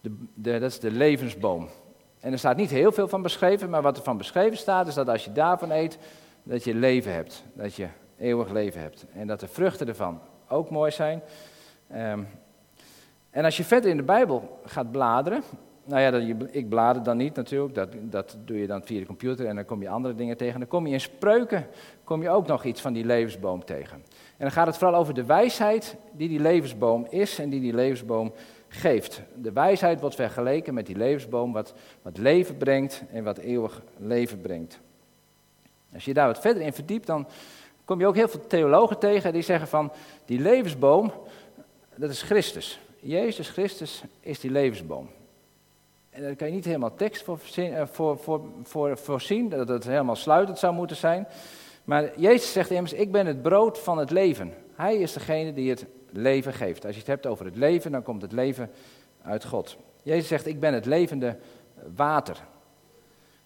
De, 0.00 0.16
de, 0.34 0.58
dat 0.58 0.70
is 0.70 0.80
de 0.80 0.90
levensboom. 0.90 1.68
En 2.20 2.32
er 2.32 2.38
staat 2.38 2.56
niet 2.56 2.70
heel 2.70 2.92
veel 2.92 3.08
van 3.08 3.22
beschreven, 3.22 3.70
maar 3.70 3.82
wat 3.82 3.96
er 3.96 4.02
van 4.02 4.16
beschreven 4.16 4.58
staat 4.58 4.86
is 4.86 4.94
dat 4.94 5.08
als 5.08 5.24
je 5.24 5.32
daarvan 5.32 5.70
eet, 5.70 5.98
dat 6.42 6.64
je 6.64 6.74
leven 6.74 7.12
hebt. 7.12 7.44
Dat 7.52 7.74
je 7.74 7.88
eeuwig 8.18 8.50
leven 8.50 8.80
hebt. 8.80 9.04
En 9.12 9.26
dat 9.26 9.40
de 9.40 9.48
vruchten 9.48 9.88
ervan 9.88 10.20
ook 10.48 10.70
mooi 10.70 10.90
zijn. 10.90 11.22
Um, 11.96 12.28
en 13.30 13.44
als 13.44 13.56
je 13.56 13.64
verder 13.64 13.90
in 13.90 13.96
de 13.96 14.02
Bijbel 14.02 14.60
gaat 14.64 14.90
bladeren, 14.90 15.42
nou 15.84 16.00
ja, 16.00 16.10
dat, 16.10 16.22
ik 16.50 16.68
blader 16.68 17.02
dan 17.02 17.16
niet 17.16 17.34
natuurlijk, 17.34 17.74
dat, 17.74 17.88
dat 18.00 18.36
doe 18.44 18.58
je 18.58 18.66
dan 18.66 18.82
via 18.84 18.98
de 18.98 19.06
computer 19.06 19.46
en 19.46 19.54
dan 19.54 19.64
kom 19.64 19.82
je 19.82 19.88
andere 19.88 20.14
dingen 20.14 20.36
tegen. 20.36 20.58
Dan 20.58 20.68
kom 20.68 20.86
je 20.86 20.92
in 20.92 21.00
spreuken, 21.00 21.66
kom 22.04 22.22
je 22.22 22.30
ook 22.30 22.46
nog 22.46 22.64
iets 22.64 22.80
van 22.80 22.92
die 22.92 23.04
levensboom 23.04 23.64
tegen. 23.64 23.96
En 23.96 24.46
dan 24.46 24.50
gaat 24.50 24.66
het 24.66 24.76
vooral 24.76 25.00
over 25.00 25.14
de 25.14 25.24
wijsheid 25.24 25.96
die 26.12 26.28
die 26.28 26.40
levensboom 26.40 27.06
is 27.08 27.38
en 27.38 27.50
die 27.50 27.60
die 27.60 27.74
levensboom 27.74 28.32
geeft. 28.72 29.22
De 29.34 29.52
wijsheid 29.52 30.00
wordt 30.00 30.14
vergeleken 30.14 30.74
met 30.74 30.86
die 30.86 30.96
levensboom, 30.96 31.52
wat, 31.52 31.74
wat 32.02 32.18
leven 32.18 32.56
brengt 32.56 33.02
en 33.12 33.24
wat 33.24 33.38
eeuwig 33.38 33.82
leven 33.96 34.40
brengt. 34.40 34.80
Als 35.94 36.04
je 36.04 36.14
daar 36.14 36.26
wat 36.26 36.40
verder 36.40 36.62
in 36.62 36.72
verdiept, 36.72 37.06
dan 37.06 37.26
kom 37.84 38.00
je 38.00 38.06
ook 38.06 38.14
heel 38.14 38.28
veel 38.28 38.46
theologen 38.46 38.98
tegen 38.98 39.32
die 39.32 39.42
zeggen 39.42 39.68
van 39.68 39.92
die 40.24 40.40
levensboom, 40.40 41.12
dat 41.94 42.10
is 42.10 42.22
Christus. 42.22 42.80
Jezus 43.00 43.48
Christus 43.48 44.02
is 44.20 44.40
die 44.40 44.50
levensboom. 44.50 45.08
En 46.10 46.22
daar 46.22 46.36
kan 46.36 46.48
je 46.48 46.54
niet 46.54 46.64
helemaal 46.64 46.94
tekst 46.94 47.22
voor, 47.22 47.38
eh, 47.54 47.86
voor, 47.86 48.18
voor, 48.18 48.40
voor 48.62 48.98
voorzien, 48.98 49.48
dat 49.48 49.68
het 49.68 49.84
helemaal 49.84 50.16
sluitend 50.16 50.58
zou 50.58 50.74
moeten 50.74 50.96
zijn. 50.96 51.26
Maar 51.84 52.20
Jezus 52.20 52.52
zegt 52.52 52.70
immers, 52.70 52.92
ik 52.92 53.12
ben 53.12 53.26
het 53.26 53.42
brood 53.42 53.78
van 53.78 53.98
het 53.98 54.10
leven. 54.10 54.54
Hij 54.74 54.96
is 54.96 55.12
degene 55.12 55.52
die 55.52 55.70
het 55.70 55.86
leven 56.12 56.52
geeft. 56.52 56.84
Als 56.84 56.94
je 56.94 57.00
het 57.00 57.08
hebt 57.08 57.26
over 57.26 57.44
het 57.44 57.56
leven, 57.56 57.92
dan 57.92 58.02
komt 58.02 58.22
het 58.22 58.32
leven 58.32 58.70
uit 59.22 59.44
God. 59.44 59.76
Jezus 60.02 60.28
zegt, 60.28 60.46
ik 60.46 60.60
ben 60.60 60.74
het 60.74 60.86
levende 60.86 61.36
water. 61.96 62.36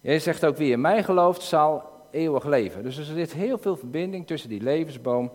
Jezus 0.01 0.23
zegt 0.23 0.45
ook, 0.45 0.57
wie 0.57 0.73
in 0.73 0.81
mij 0.81 1.03
gelooft, 1.03 1.43
zal 1.43 1.83
eeuwig 2.11 2.45
leven. 2.45 2.83
Dus 2.83 2.97
er 2.97 3.05
zit 3.05 3.33
heel 3.33 3.59
veel 3.59 3.77
verbinding 3.77 4.27
tussen 4.27 4.49
die 4.49 4.63
levensboom 4.63 5.33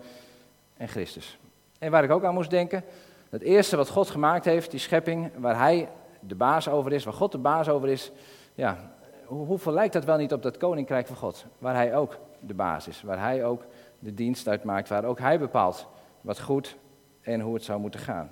en 0.76 0.88
Christus. 0.88 1.38
En 1.78 1.90
waar 1.90 2.04
ik 2.04 2.10
ook 2.10 2.24
aan 2.24 2.34
moest 2.34 2.50
denken, 2.50 2.84
het 3.30 3.42
eerste 3.42 3.76
wat 3.76 3.88
God 3.88 4.10
gemaakt 4.10 4.44
heeft, 4.44 4.70
die 4.70 4.80
schepping, 4.80 5.30
waar 5.36 5.58
hij 5.58 5.88
de 6.20 6.34
baas 6.34 6.68
over 6.68 6.92
is, 6.92 7.04
waar 7.04 7.14
God 7.14 7.32
de 7.32 7.38
baas 7.38 7.68
over 7.68 7.88
is, 7.88 8.12
ja, 8.54 8.92
hoeveel 9.24 9.72
lijkt 9.72 9.92
dat 9.92 10.04
wel 10.04 10.16
niet 10.16 10.32
op 10.32 10.42
dat 10.42 10.56
koninkrijk 10.56 11.06
van 11.06 11.16
God, 11.16 11.46
waar 11.58 11.74
hij 11.74 11.96
ook 11.96 12.18
de 12.40 12.54
baas 12.54 12.88
is, 12.88 13.02
waar 13.02 13.20
hij 13.20 13.44
ook 13.44 13.64
de 13.98 14.14
dienst 14.14 14.48
uitmaakt, 14.48 14.88
waar 14.88 15.04
ook 15.04 15.18
hij 15.18 15.38
bepaalt 15.38 15.86
wat 16.20 16.40
goed 16.40 16.76
en 17.32 17.40
hoe 17.40 17.54
het 17.54 17.64
zou 17.64 17.80
moeten 17.80 18.00
gaan. 18.00 18.30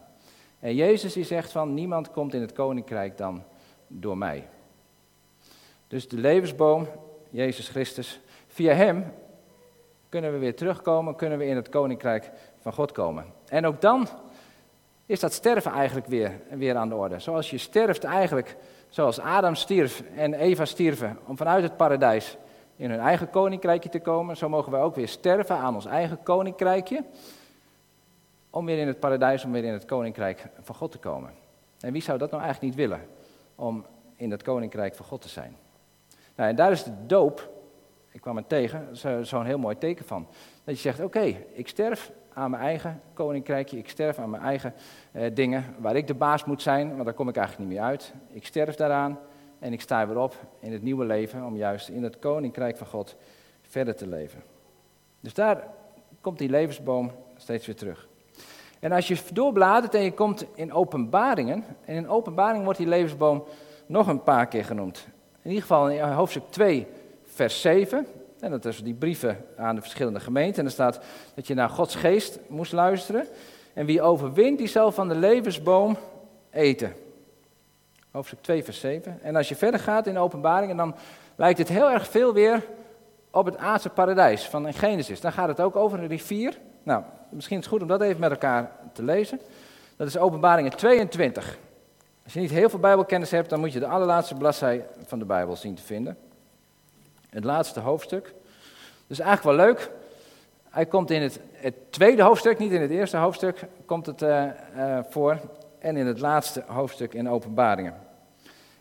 En 0.60 0.74
Jezus 0.74 1.12
die 1.12 1.24
zegt 1.24 1.52
van 1.52 1.74
niemand 1.74 2.10
komt 2.10 2.34
in 2.34 2.40
het 2.40 2.52
koninkrijk 2.52 3.16
dan 3.18 3.42
door 3.86 4.18
mij. 4.18 4.48
Dus 5.86 6.08
de 6.08 6.16
levensboom, 6.16 6.86
Jezus 7.30 7.68
Christus, 7.68 8.20
via 8.46 8.72
hem 8.72 9.12
kunnen 10.08 10.32
we 10.32 10.38
weer 10.38 10.56
terugkomen, 10.56 11.16
kunnen 11.16 11.38
we 11.38 11.46
in 11.46 11.56
het 11.56 11.68
koninkrijk 11.68 12.30
van 12.58 12.72
God 12.72 12.92
komen. 12.92 13.24
En 13.48 13.66
ook 13.66 13.80
dan 13.80 14.08
is 15.06 15.20
dat 15.20 15.32
sterven 15.32 15.72
eigenlijk 15.72 16.06
weer, 16.06 16.40
weer 16.50 16.76
aan 16.76 16.88
de 16.88 16.94
orde. 16.94 17.18
Zoals 17.18 17.50
je 17.50 17.58
sterft 17.58 18.04
eigenlijk, 18.04 18.56
zoals 18.88 19.20
Adam 19.20 19.54
stierf 19.54 20.02
en 20.16 20.34
Eva 20.34 20.64
stierven, 20.64 21.18
om 21.26 21.36
vanuit 21.36 21.62
het 21.62 21.76
paradijs 21.76 22.36
in 22.76 22.90
hun 22.90 23.00
eigen 23.00 23.30
koninkrijkje 23.30 23.88
te 23.88 24.00
komen, 24.00 24.36
zo 24.36 24.48
mogen 24.48 24.72
wij 24.72 24.80
ook 24.80 24.94
weer 24.94 25.08
sterven 25.08 25.56
aan 25.56 25.74
ons 25.74 25.86
eigen 25.86 26.22
koninkrijkje, 26.22 27.04
om 28.58 28.64
weer 28.66 28.78
in 28.78 28.86
het 28.86 29.00
paradijs, 29.00 29.44
om 29.44 29.52
weer 29.52 29.64
in 29.64 29.72
het 29.72 29.84
koninkrijk 29.84 30.46
van 30.60 30.74
God 30.74 30.90
te 30.90 30.98
komen. 30.98 31.30
En 31.80 31.92
wie 31.92 32.02
zou 32.02 32.18
dat 32.18 32.30
nou 32.30 32.42
eigenlijk 32.42 32.74
niet 32.74 32.86
willen, 32.88 33.06
om 33.54 33.86
in 34.16 34.30
het 34.30 34.42
koninkrijk 34.42 34.94
van 34.94 35.06
God 35.06 35.22
te 35.22 35.28
zijn? 35.28 35.56
Nou, 36.34 36.50
en 36.50 36.56
daar 36.56 36.72
is 36.72 36.84
de 36.84 37.06
doop, 37.06 37.50
ik 38.10 38.20
kwam 38.20 38.36
er 38.36 38.46
tegen, 38.46 38.96
zo'n 39.26 39.44
heel 39.44 39.58
mooi 39.58 39.78
teken 39.78 40.04
van. 40.04 40.26
Dat 40.64 40.74
je 40.74 40.80
zegt, 40.80 41.00
oké, 41.00 41.36
ik 41.52 41.68
sterf 41.68 42.12
aan 42.32 42.50
mijn 42.50 42.62
eigen 42.62 43.02
koninkrijkje. 43.12 43.78
Ik 43.78 43.88
sterf 43.88 44.18
aan 44.18 44.30
mijn 44.30 44.42
eigen 44.42 44.74
eh, 45.12 45.34
dingen 45.34 45.64
waar 45.78 45.96
ik 45.96 46.06
de 46.06 46.14
baas 46.14 46.44
moet 46.44 46.62
zijn, 46.62 46.92
want 46.92 47.04
daar 47.04 47.14
kom 47.14 47.28
ik 47.28 47.36
eigenlijk 47.36 47.68
niet 47.68 47.78
meer 47.78 47.88
uit. 47.88 48.14
Ik 48.28 48.46
sterf 48.46 48.74
daaraan 48.74 49.18
en 49.58 49.72
ik 49.72 49.80
sta 49.80 50.06
weer 50.06 50.18
op 50.18 50.34
in 50.60 50.72
het 50.72 50.82
nieuwe 50.82 51.04
leven 51.04 51.44
om 51.44 51.56
juist 51.56 51.88
in 51.88 52.02
het 52.02 52.18
koninkrijk 52.18 52.76
van 52.76 52.86
God 52.86 53.16
verder 53.62 53.96
te 53.96 54.06
leven. 54.06 54.42
Dus 55.20 55.34
daar 55.34 55.66
komt 56.20 56.38
die 56.38 56.48
levensboom 56.48 57.12
steeds 57.36 57.66
weer 57.66 57.76
terug. 57.76 58.08
En 58.80 58.92
als 58.92 59.08
je 59.08 59.18
doorbladert 59.32 59.94
en 59.94 60.02
je 60.02 60.12
komt 60.12 60.44
in 60.54 60.72
openbaringen, 60.72 61.64
en 61.84 61.94
in 61.94 62.08
openbaring 62.08 62.64
wordt 62.64 62.78
die 62.78 62.88
levensboom 62.88 63.44
nog 63.86 64.06
een 64.06 64.22
paar 64.22 64.46
keer 64.46 64.64
genoemd. 64.64 65.06
In 65.42 65.50
ieder 65.50 65.62
geval 65.62 65.90
in 65.90 66.12
hoofdstuk 66.12 66.42
2, 66.50 66.86
vers 67.24 67.60
7. 67.60 68.06
En 68.40 68.50
dat 68.50 68.64
is 68.64 68.82
die 68.82 68.94
brieven 68.94 69.44
aan 69.56 69.74
de 69.74 69.80
verschillende 69.80 70.20
gemeenten. 70.20 70.60
En 70.60 70.64
er 70.64 70.72
staat 70.72 71.00
dat 71.34 71.46
je 71.46 71.54
naar 71.54 71.68
Gods 71.68 71.94
geest 71.94 72.38
moest 72.48 72.72
luisteren. 72.72 73.26
En 73.72 73.86
wie 73.86 74.02
overwint, 74.02 74.58
die 74.58 74.66
zal 74.66 74.92
van 74.92 75.08
de 75.08 75.14
levensboom 75.14 75.96
eten. 76.50 76.92
Hoofdstuk 78.10 78.42
2, 78.42 78.64
vers 78.64 78.80
7. 78.80 79.18
En 79.22 79.36
als 79.36 79.48
je 79.48 79.56
verder 79.56 79.80
gaat 79.80 80.06
in 80.06 80.18
openbaringen, 80.18 80.76
dan 80.76 80.94
lijkt 81.36 81.58
het 81.58 81.68
heel 81.68 81.90
erg 81.90 82.08
veel 82.08 82.32
weer 82.32 82.66
op 83.30 83.44
het 83.44 83.56
aardse 83.56 83.88
paradijs 83.88 84.48
van 84.48 84.72
Genesis. 84.74 85.20
Dan 85.20 85.32
gaat 85.32 85.48
het 85.48 85.60
ook 85.60 85.76
over 85.76 85.98
een 85.98 86.08
rivier. 86.08 86.58
Nou, 86.88 87.02
misschien 87.28 87.58
is 87.58 87.64
het 87.64 87.72
goed 87.72 87.82
om 87.82 87.88
dat 87.88 88.00
even 88.00 88.20
met 88.20 88.30
elkaar 88.30 88.70
te 88.92 89.02
lezen. 89.02 89.40
Dat 89.96 90.06
is 90.06 90.18
openbaringen 90.18 90.76
22. 90.76 91.58
Als 92.24 92.32
je 92.32 92.40
niet 92.40 92.50
heel 92.50 92.68
veel 92.68 92.78
bijbelkennis 92.78 93.30
hebt, 93.30 93.50
dan 93.50 93.60
moet 93.60 93.72
je 93.72 93.78
de 93.78 93.86
allerlaatste 93.86 94.34
bladzij 94.34 94.86
van 95.06 95.18
de 95.18 95.24
Bijbel 95.24 95.56
zien 95.56 95.74
te 95.74 95.82
vinden. 95.82 96.16
Het 97.30 97.44
laatste 97.44 97.80
hoofdstuk. 97.80 98.34
Dus 99.06 99.18
eigenlijk 99.18 99.56
wel 99.56 99.66
leuk. 99.66 99.90
Hij 100.70 100.86
komt 100.86 101.10
in 101.10 101.22
het, 101.22 101.40
het 101.52 101.92
tweede 101.92 102.22
hoofdstuk, 102.22 102.58
niet 102.58 102.72
in 102.72 102.80
het 102.80 102.90
eerste 102.90 103.16
hoofdstuk, 103.16 103.66
komt 103.86 104.06
het 104.06 104.22
uh, 104.22 104.44
uh, 104.76 104.98
voor. 105.10 105.40
En 105.78 105.96
in 105.96 106.06
het 106.06 106.20
laatste 106.20 106.64
hoofdstuk 106.66 107.14
in 107.14 107.28
openbaringen. 107.28 107.94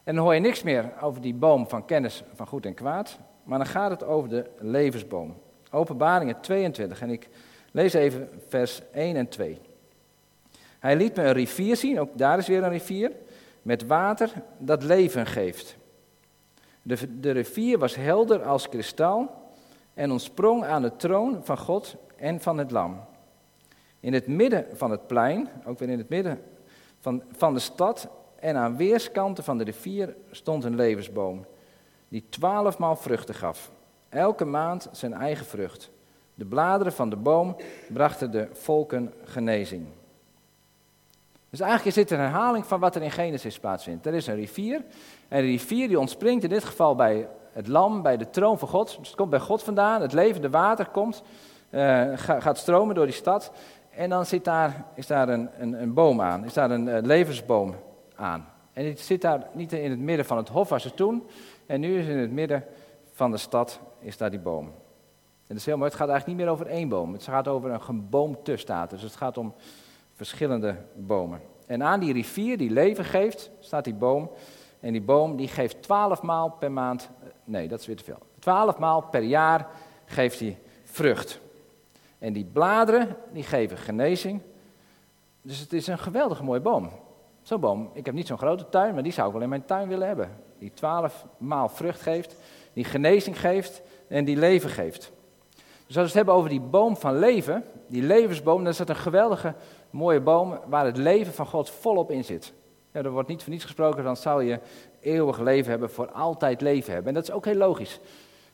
En 0.03 0.15
dan 0.15 0.23
hoor 0.23 0.33
je 0.33 0.39
niks 0.39 0.63
meer 0.63 0.91
over 1.01 1.21
die 1.21 1.33
boom 1.33 1.69
van 1.69 1.85
kennis 1.85 2.23
van 2.33 2.47
goed 2.47 2.65
en 2.65 2.73
kwaad. 2.73 3.17
Maar 3.43 3.57
dan 3.57 3.67
gaat 3.67 3.91
het 3.91 4.03
over 4.03 4.29
de 4.29 4.49
levensboom. 4.57 5.37
Openbaringen 5.71 6.41
22. 6.41 7.01
En 7.01 7.09
ik 7.09 7.29
lees 7.77 7.93
even 7.93 8.29
vers 8.47 8.81
1 8.91 9.15
en 9.15 9.27
2. 9.27 9.61
Hij 10.79 10.95
liet 10.95 11.15
me 11.15 11.23
een 11.23 11.33
rivier 11.33 11.75
zien, 11.75 11.99
ook 11.99 12.17
daar 12.17 12.37
is 12.37 12.47
weer 12.47 12.63
een 12.63 12.69
rivier, 12.69 13.11
met 13.61 13.85
water 13.85 14.31
dat 14.57 14.83
leven 14.83 15.25
geeft. 15.25 15.77
De, 16.81 17.19
de 17.19 17.31
rivier 17.31 17.77
was 17.77 17.95
helder 17.95 18.43
als 18.43 18.69
kristal 18.69 19.31
en 19.93 20.11
ontsprong 20.11 20.63
aan 20.63 20.81
de 20.81 20.95
troon 20.95 21.39
van 21.43 21.57
God 21.57 21.95
en 22.15 22.41
van 22.41 22.57
het 22.57 22.71
Lam. 22.71 22.99
In 23.99 24.13
het 24.13 24.27
midden 24.27 24.65
van 24.73 24.91
het 24.91 25.07
plein, 25.07 25.49
ook 25.65 25.79
weer 25.79 25.89
in 25.89 25.97
het 25.97 26.09
midden 26.09 26.41
van, 26.99 27.23
van 27.31 27.53
de 27.53 27.59
stad 27.59 28.09
en 28.39 28.55
aan 28.55 28.77
weerskanten 28.77 29.43
van 29.43 29.57
de 29.57 29.63
rivier 29.63 30.15
stond 30.31 30.63
een 30.63 30.75
levensboom, 30.75 31.45
die 32.07 32.25
twaalfmaal 32.29 32.95
vruchten 32.95 33.35
gaf. 33.35 33.71
Elke 34.09 34.45
maand 34.45 34.89
zijn 34.91 35.13
eigen 35.13 35.45
vrucht. 35.45 35.89
De 36.37 36.45
bladeren 36.45 36.93
van 36.93 37.09
de 37.09 37.15
boom 37.15 37.55
brachten 37.89 38.31
de 38.31 38.47
volken 38.51 39.13
genezing. 39.23 39.87
Dus 41.49 41.59
eigenlijk 41.59 41.97
is 41.97 42.03
dit 42.03 42.11
een 42.11 42.23
herhaling 42.25 42.65
van 42.65 42.79
wat 42.79 42.95
er 42.95 43.01
in 43.01 43.11
Genesis 43.11 43.59
plaatsvindt. 43.59 44.05
Er 44.05 44.13
is 44.13 44.27
een 44.27 44.35
rivier 44.35 44.81
en 45.27 45.41
de 45.41 45.47
rivier 45.47 45.87
die 45.87 45.99
ontspringt 45.99 46.43
in 46.43 46.49
dit 46.49 46.63
geval 46.63 46.95
bij 46.95 47.27
het 47.51 47.67
lam, 47.67 48.01
bij 48.01 48.17
de 48.17 48.29
troon 48.29 48.59
van 48.59 48.67
God. 48.67 48.97
Dus 48.99 49.07
het 49.07 49.17
komt 49.17 49.29
bij 49.29 49.39
God 49.39 49.63
vandaan, 49.63 50.01
het 50.01 50.13
levende 50.13 50.49
water 50.49 50.87
komt, 50.87 51.23
uh, 51.69 52.11
gaat 52.15 52.57
stromen 52.57 52.95
door 52.95 53.05
die 53.05 53.15
stad. 53.15 53.51
En 53.89 54.09
dan 54.09 54.25
zit 54.25 54.43
daar, 54.43 54.85
is 54.93 55.07
daar 55.07 55.29
een, 55.29 55.49
een, 55.57 55.81
een 55.81 55.93
boom 55.93 56.21
aan, 56.21 56.45
is 56.45 56.53
daar 56.53 56.71
een 56.71 56.87
uh, 56.87 56.97
levensboom 57.01 57.75
aan. 58.15 58.47
En 58.73 58.85
het 58.85 58.99
zit 58.99 59.21
daar 59.21 59.47
niet 59.53 59.73
in 59.73 59.89
het 59.89 59.99
midden 59.99 60.25
van 60.25 60.37
het 60.37 60.49
hof 60.49 60.69
waar 60.69 60.81
ze 60.81 60.93
toen, 60.93 61.27
en 61.65 61.79
nu 61.79 61.99
is 61.99 62.07
in 62.07 62.17
het 62.17 62.31
midden 62.31 62.63
van 63.11 63.31
de 63.31 63.37
stad, 63.37 63.79
is 63.99 64.17
daar 64.17 64.29
die 64.29 64.39
boom. 64.39 64.71
En 65.47 65.55
is 65.55 65.65
heel 65.65 65.77
mooi, 65.77 65.89
het 65.89 65.99
gaat 65.99 66.09
eigenlijk 66.09 66.37
niet 66.37 66.47
meer 66.47 66.55
over 66.55 66.67
één 66.67 66.89
boom, 66.89 67.13
het 67.13 67.23
gaat 67.23 67.47
over 67.47 67.71
een 67.71 67.81
geboomte 67.81 68.57
staat. 68.57 68.89
Dus 68.89 69.01
het 69.01 69.15
gaat 69.15 69.37
om 69.37 69.53
verschillende 70.15 70.75
bomen. 70.95 71.41
En 71.65 71.83
aan 71.83 71.99
die 71.99 72.13
rivier 72.13 72.57
die 72.57 72.71
leven 72.71 73.05
geeft, 73.05 73.51
staat 73.59 73.83
die 73.83 73.93
boom. 73.93 74.29
En 74.79 74.91
die 74.91 75.01
boom 75.01 75.35
die 75.35 75.47
geeft 75.47 75.81
twaalf 75.81 76.21
maal 76.21 76.49
per 76.49 76.71
maand, 76.71 77.09
eh, 77.19 77.27
nee 77.43 77.67
dat 77.67 77.79
is 77.79 77.85
weer 77.85 77.95
te 77.95 78.03
veel. 78.03 78.19
Twaalf 78.39 78.77
maal 78.77 79.01
per 79.01 79.21
jaar 79.21 79.67
geeft 80.05 80.39
hij 80.39 80.59
vrucht. 80.83 81.39
En 82.19 82.33
die 82.33 82.45
bladeren 82.45 83.15
die 83.33 83.43
geven 83.43 83.77
genezing. 83.77 84.41
Dus 85.41 85.59
het 85.59 85.73
is 85.73 85.87
een 85.87 85.99
geweldig 85.99 86.41
mooie 86.41 86.59
boom. 86.59 86.89
Zo'n 87.41 87.59
boom, 87.59 87.89
ik 87.93 88.05
heb 88.05 88.15
niet 88.15 88.27
zo'n 88.27 88.37
grote 88.37 88.69
tuin, 88.69 88.93
maar 88.93 89.03
die 89.03 89.11
zou 89.11 89.27
ik 89.27 89.33
wel 89.33 89.43
in 89.43 89.49
mijn 89.49 89.65
tuin 89.65 89.87
willen 89.87 90.07
hebben. 90.07 90.29
Die 90.59 90.71
twaalf 90.73 91.25
maal 91.37 91.69
vrucht 91.69 92.01
geeft, 92.01 92.35
die 92.73 92.83
genezing 92.83 93.39
geeft 93.39 93.81
en 94.07 94.25
die 94.25 94.37
leven 94.37 94.69
geeft. 94.69 95.11
Dus 95.87 95.95
als 95.95 95.95
we 95.95 96.01
het 96.01 96.13
hebben 96.13 96.33
over 96.33 96.49
die 96.49 96.61
boom 96.61 96.97
van 96.97 97.19
leven, 97.19 97.63
die 97.87 98.03
levensboom, 98.03 98.57
dan 98.57 98.71
is 98.71 98.77
dat 98.77 98.89
een 98.89 98.95
geweldige, 98.95 99.53
mooie 99.89 100.21
boom 100.21 100.59
waar 100.67 100.85
het 100.85 100.97
leven 100.97 101.33
van 101.33 101.45
God 101.45 101.69
volop 101.69 102.11
in 102.11 102.23
zit. 102.23 102.53
Ja, 102.91 103.03
er 103.03 103.11
wordt 103.11 103.29
niet 103.29 103.43
voor 103.43 103.51
niets 103.51 103.63
gesproken, 103.63 104.03
dan 104.03 104.17
zal 104.17 104.39
je 104.39 104.59
eeuwig 104.99 105.39
leven 105.39 105.69
hebben, 105.69 105.89
voor 105.89 106.11
altijd 106.11 106.61
leven 106.61 106.93
hebben. 106.93 107.07
En 107.09 107.13
dat 107.13 107.29
is 107.29 107.35
ook 107.35 107.45
heel 107.45 107.55
logisch. 107.55 107.99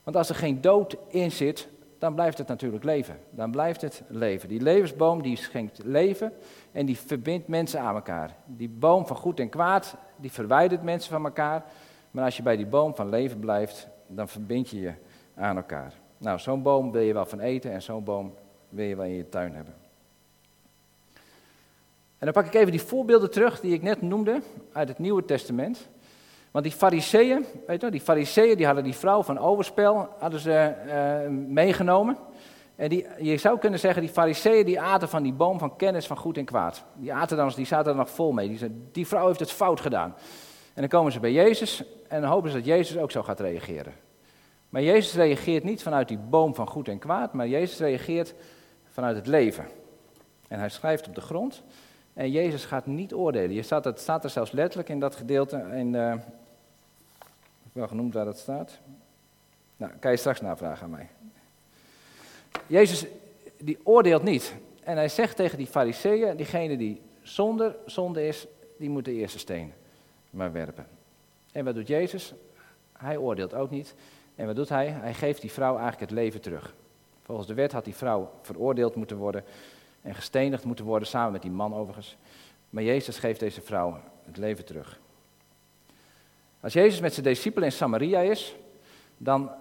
Want 0.04 0.16
als 0.16 0.30
er 0.30 0.36
geen 0.36 0.62
dood 0.62 0.96
in 1.08 1.32
zit, 1.32 1.68
dan 1.98 2.14
blijft 2.14 2.38
het 2.38 2.48
natuurlijk 2.48 2.84
leven. 2.84 3.20
Dan 3.30 3.52
blijft 3.52 3.82
het 3.82 4.04
leven. 4.08 4.50
Die 4.50 4.62
levensboom 4.62 5.22
die 5.22 5.38
schenkt 5.38 5.80
leven 5.84 6.34
en 6.72 6.86
die 6.86 6.98
verbindt 6.98 7.48
mensen 7.48 7.80
aan 7.80 7.96
elkaar. 7.96 8.36
Die 8.46 8.70
boom 8.70 9.08
van 9.08 9.16
goed 9.16 9.40
en 9.40 9.50
kwaad, 9.50 9.96
die 10.16 10.32
verwijdert 10.32 10.84
mensen 10.84 11.12
van 11.12 11.26
elkaar. 11.26 11.64
Maar 12.12 12.26
als 12.26 12.38
je 12.38 12.44
bij 12.44 12.56
die 12.56 12.66
boom 12.66 12.96
van 12.96 13.10
leven 13.10 13.40
blijft, 13.40 13.88
dan 14.08 14.28
verbind 14.28 14.70
je 14.70 14.80
je 14.80 14.94
aan 15.36 15.58
elkaar. 15.58 15.94
Nou, 16.24 16.40
zo'n 16.40 16.62
boom 16.62 16.92
wil 16.92 17.02
je 17.02 17.14
wel 17.14 17.26
van 17.26 17.40
eten 17.40 17.72
en 17.72 17.82
zo'n 17.82 18.04
boom 18.04 18.34
wil 18.70 18.86
je 18.86 18.96
wel 18.96 19.06
in 19.06 19.16
je 19.16 19.30
tuin 19.30 19.56
hebben. 19.56 19.74
En 22.18 22.32
dan 22.32 22.32
pak 22.32 22.46
ik 22.46 22.54
even 22.54 22.72
die 22.72 22.82
voorbeelden 22.82 23.32
terug 23.32 23.60
die 23.60 23.74
ik 23.74 23.82
net 23.82 24.02
noemde 24.02 24.42
uit 24.72 24.88
het 24.88 25.00
Nieuwe 25.00 25.26
Testament. 25.26 25.88
Want 26.52 26.66
die 26.66 26.74
fariseeën, 26.74 27.46
weet 27.68 27.82
je 27.82 27.92
die 27.92 28.02
fariseeën 28.02 28.58
die 28.58 28.66
hadden 28.66 28.84
die 28.84 28.96
vrouw 28.96 29.24
van 29.24 29.38
overspel 29.38 30.10
hadden 30.20 30.40
ze, 30.40 30.74
uh, 30.88 31.30
meegenomen. 31.48 32.18
En 32.76 32.90
die, 32.90 33.08
je 33.20 33.38
zou 33.38 33.60
kunnen 33.60 33.80
zeggen, 33.80 34.02
die 34.02 34.12
fariseeën 34.12 34.66
die 34.66 34.80
aten 34.80 35.10
van 35.10 35.24
die 35.24 35.34
boom 35.34 35.60
van 35.60 35.76
kennis 35.76 36.08
van 36.08 36.18
goed 36.18 36.38
en 36.38 36.46
kwaad. 36.46 36.84
Die 36.96 37.14
aten 37.14 37.38
dan, 37.38 37.52
die 37.56 37.66
zaten 37.66 37.92
er 37.92 37.98
nog 37.98 38.10
vol 38.10 38.32
mee. 38.32 38.48
Die, 38.48 38.58
zeiden, 38.58 38.90
die 38.92 39.08
vrouw 39.08 39.28
heeft 39.28 39.40
het 39.40 39.52
fout 39.52 39.82
gedaan. 39.82 40.16
En 40.74 40.82
dan 40.82 40.88
komen 40.88 41.12
ze 41.12 41.20
bij 41.20 41.32
Jezus 41.32 41.84
en 42.08 42.22
dan 42.22 42.30
hopen 42.30 42.50
ze 42.50 42.58
dat 42.58 42.66
Jezus 42.66 42.98
ook 42.98 43.12
zo 43.12 43.24
gaat 43.24 43.40
reageren. 43.40 44.03
Maar 44.74 44.84
Jezus 44.84 45.14
reageert 45.14 45.64
niet 45.64 45.84
vanuit 45.84 46.08
die 46.08 46.18
boom 46.18 46.56
van 46.56 46.68
goed 46.68 46.88
en 46.88 47.00
kwaad, 47.00 47.34
maar 47.34 47.48
Jezus 47.48 47.80
reageert 47.80 48.34
vanuit 48.90 49.16
het 49.16 49.28
leven. 49.28 49.66
En 50.48 50.60
hij 50.60 50.70
schrijft 50.70 51.08
op 51.08 51.16
de 51.16 51.22
grond. 51.22 51.64
En 52.14 52.32
Jezus 52.32 52.66
gaat 52.66 52.86
niet 52.86 53.14
oordelen. 53.14 53.56
Je 53.56 53.62
staat, 53.62 53.84
het 53.84 54.00
staat 54.00 54.24
er 54.24 54.30
zelfs 54.30 54.52
letterlijk 54.52 54.90
in 54.90 55.00
dat 55.00 55.16
gedeelte. 55.16 55.58
In, 55.58 55.94
uh, 55.94 56.14
wel 57.72 57.88
genoemd 57.88 58.14
waar 58.14 58.26
dat 58.26 58.38
staat. 58.38 58.80
Nou, 59.78 59.92
kan 60.00 60.12
je 60.12 60.18
straks 60.18 60.42
navragen 60.42 60.84
aan 60.84 60.90
mij. 60.90 61.10
Jezus 62.68 63.06
die 63.58 63.80
oordeelt 63.84 64.24
niet. 64.24 64.54
En 64.84 64.96
hij 64.96 65.10
zegt 65.10 65.36
tegen 65.36 65.58
die 65.58 65.68
fariseeën, 65.68 66.38
diegene 66.38 66.78
die 66.78 67.02
zonder 67.22 67.76
zonde 67.86 68.28
is, 68.28 68.48
die 68.78 68.90
moet 68.90 69.06
de 69.06 69.14
eerste 69.14 69.40
steen 69.40 69.74
maar 70.30 70.52
werpen. 70.52 70.88
En 71.52 71.66
wat 71.66 71.76
doet 71.76 71.88
Jezus? 71.88 72.34
Hij 72.98 73.18
oordeelt 73.18 73.54
ook 73.54 73.70
niet. 73.70 73.96
En 74.36 74.46
wat 74.46 74.56
doet 74.56 74.70
hij? 74.70 74.88
Hij 74.88 75.14
geeft 75.14 75.42
die 75.42 75.52
vrouw 75.52 75.78
eigenlijk 75.78 76.00
het 76.00 76.12
leven 76.12 76.42
terug. 76.42 76.74
Volgens 77.22 77.48
de 77.48 77.54
wet 77.54 77.72
had 77.72 77.86
die 77.86 77.96
vrouw 77.96 78.32
veroordeeld 78.42 78.96
moeten 78.96 79.18
worden 79.18 79.44
en 80.02 80.16
gestenigd 80.16 80.64
moeten 80.64 80.86
worden, 80.86 81.08
samen 81.08 81.32
met 81.32 81.42
die 81.42 81.52
man 81.52 81.76
overigens. 81.76 82.18
Maar 82.70 82.84
Jezus 82.84 83.18
geeft 83.18 83.40
deze 83.40 83.62
vrouw 83.62 84.00
het 84.26 84.38
leven 84.38 84.66
terug. 84.66 85.00
Als 86.60 86.74
Jezus 86.74 87.00
met 87.00 87.14
zijn 87.14 87.26
discipelen 87.26 87.68
in 87.68 87.76
Samaria 87.76 88.20
is, 88.20 88.56
dan 89.18 89.52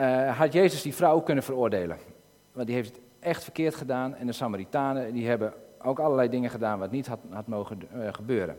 uh, 0.00 0.38
had 0.38 0.52
Jezus 0.52 0.82
die 0.82 0.94
vrouw 0.94 1.20
kunnen 1.20 1.44
veroordelen. 1.44 1.98
Want 2.52 2.66
die 2.66 2.76
heeft 2.76 2.90
het 2.90 3.00
echt 3.18 3.42
verkeerd 3.42 3.74
gedaan 3.74 4.14
en 4.14 4.26
de 4.26 4.32
Samaritanen 4.32 5.12
die 5.12 5.28
hebben 5.28 5.52
ook 5.82 5.98
allerlei 5.98 6.28
dingen 6.28 6.50
gedaan 6.50 6.78
wat 6.78 6.90
niet 6.90 7.06
had, 7.06 7.18
had 7.30 7.46
mogen 7.46 7.78
uh, 7.94 8.08
gebeuren. 8.12 8.56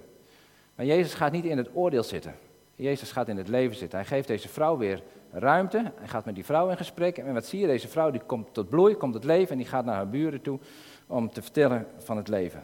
Maar 0.75 0.85
Jezus 0.85 1.13
gaat 1.13 1.31
niet 1.31 1.45
in 1.45 1.57
het 1.57 1.69
oordeel 1.73 2.03
zitten. 2.03 2.35
Jezus 2.75 3.11
gaat 3.11 3.27
in 3.27 3.37
het 3.37 3.47
leven 3.47 3.75
zitten. 3.75 3.99
Hij 3.99 4.07
geeft 4.07 4.27
deze 4.27 4.49
vrouw 4.49 4.77
weer 4.77 5.01
ruimte. 5.31 5.91
Hij 5.95 6.07
gaat 6.07 6.25
met 6.25 6.35
die 6.35 6.45
vrouw 6.45 6.69
in 6.69 6.77
gesprek. 6.77 7.17
En 7.17 7.33
wat 7.33 7.45
zie 7.45 7.59
je? 7.59 7.67
Deze 7.67 7.87
vrouw 7.87 8.11
die 8.11 8.21
komt 8.25 8.53
tot 8.53 8.69
bloei, 8.69 8.95
komt 8.95 9.13
tot 9.13 9.23
leven 9.23 9.51
en 9.51 9.57
die 9.57 9.67
gaat 9.67 9.85
naar 9.85 9.95
haar 9.95 10.09
buren 10.09 10.41
toe 10.41 10.59
om 11.07 11.31
te 11.31 11.41
vertellen 11.41 11.87
van 11.97 12.17
het 12.17 12.27
leven. 12.27 12.63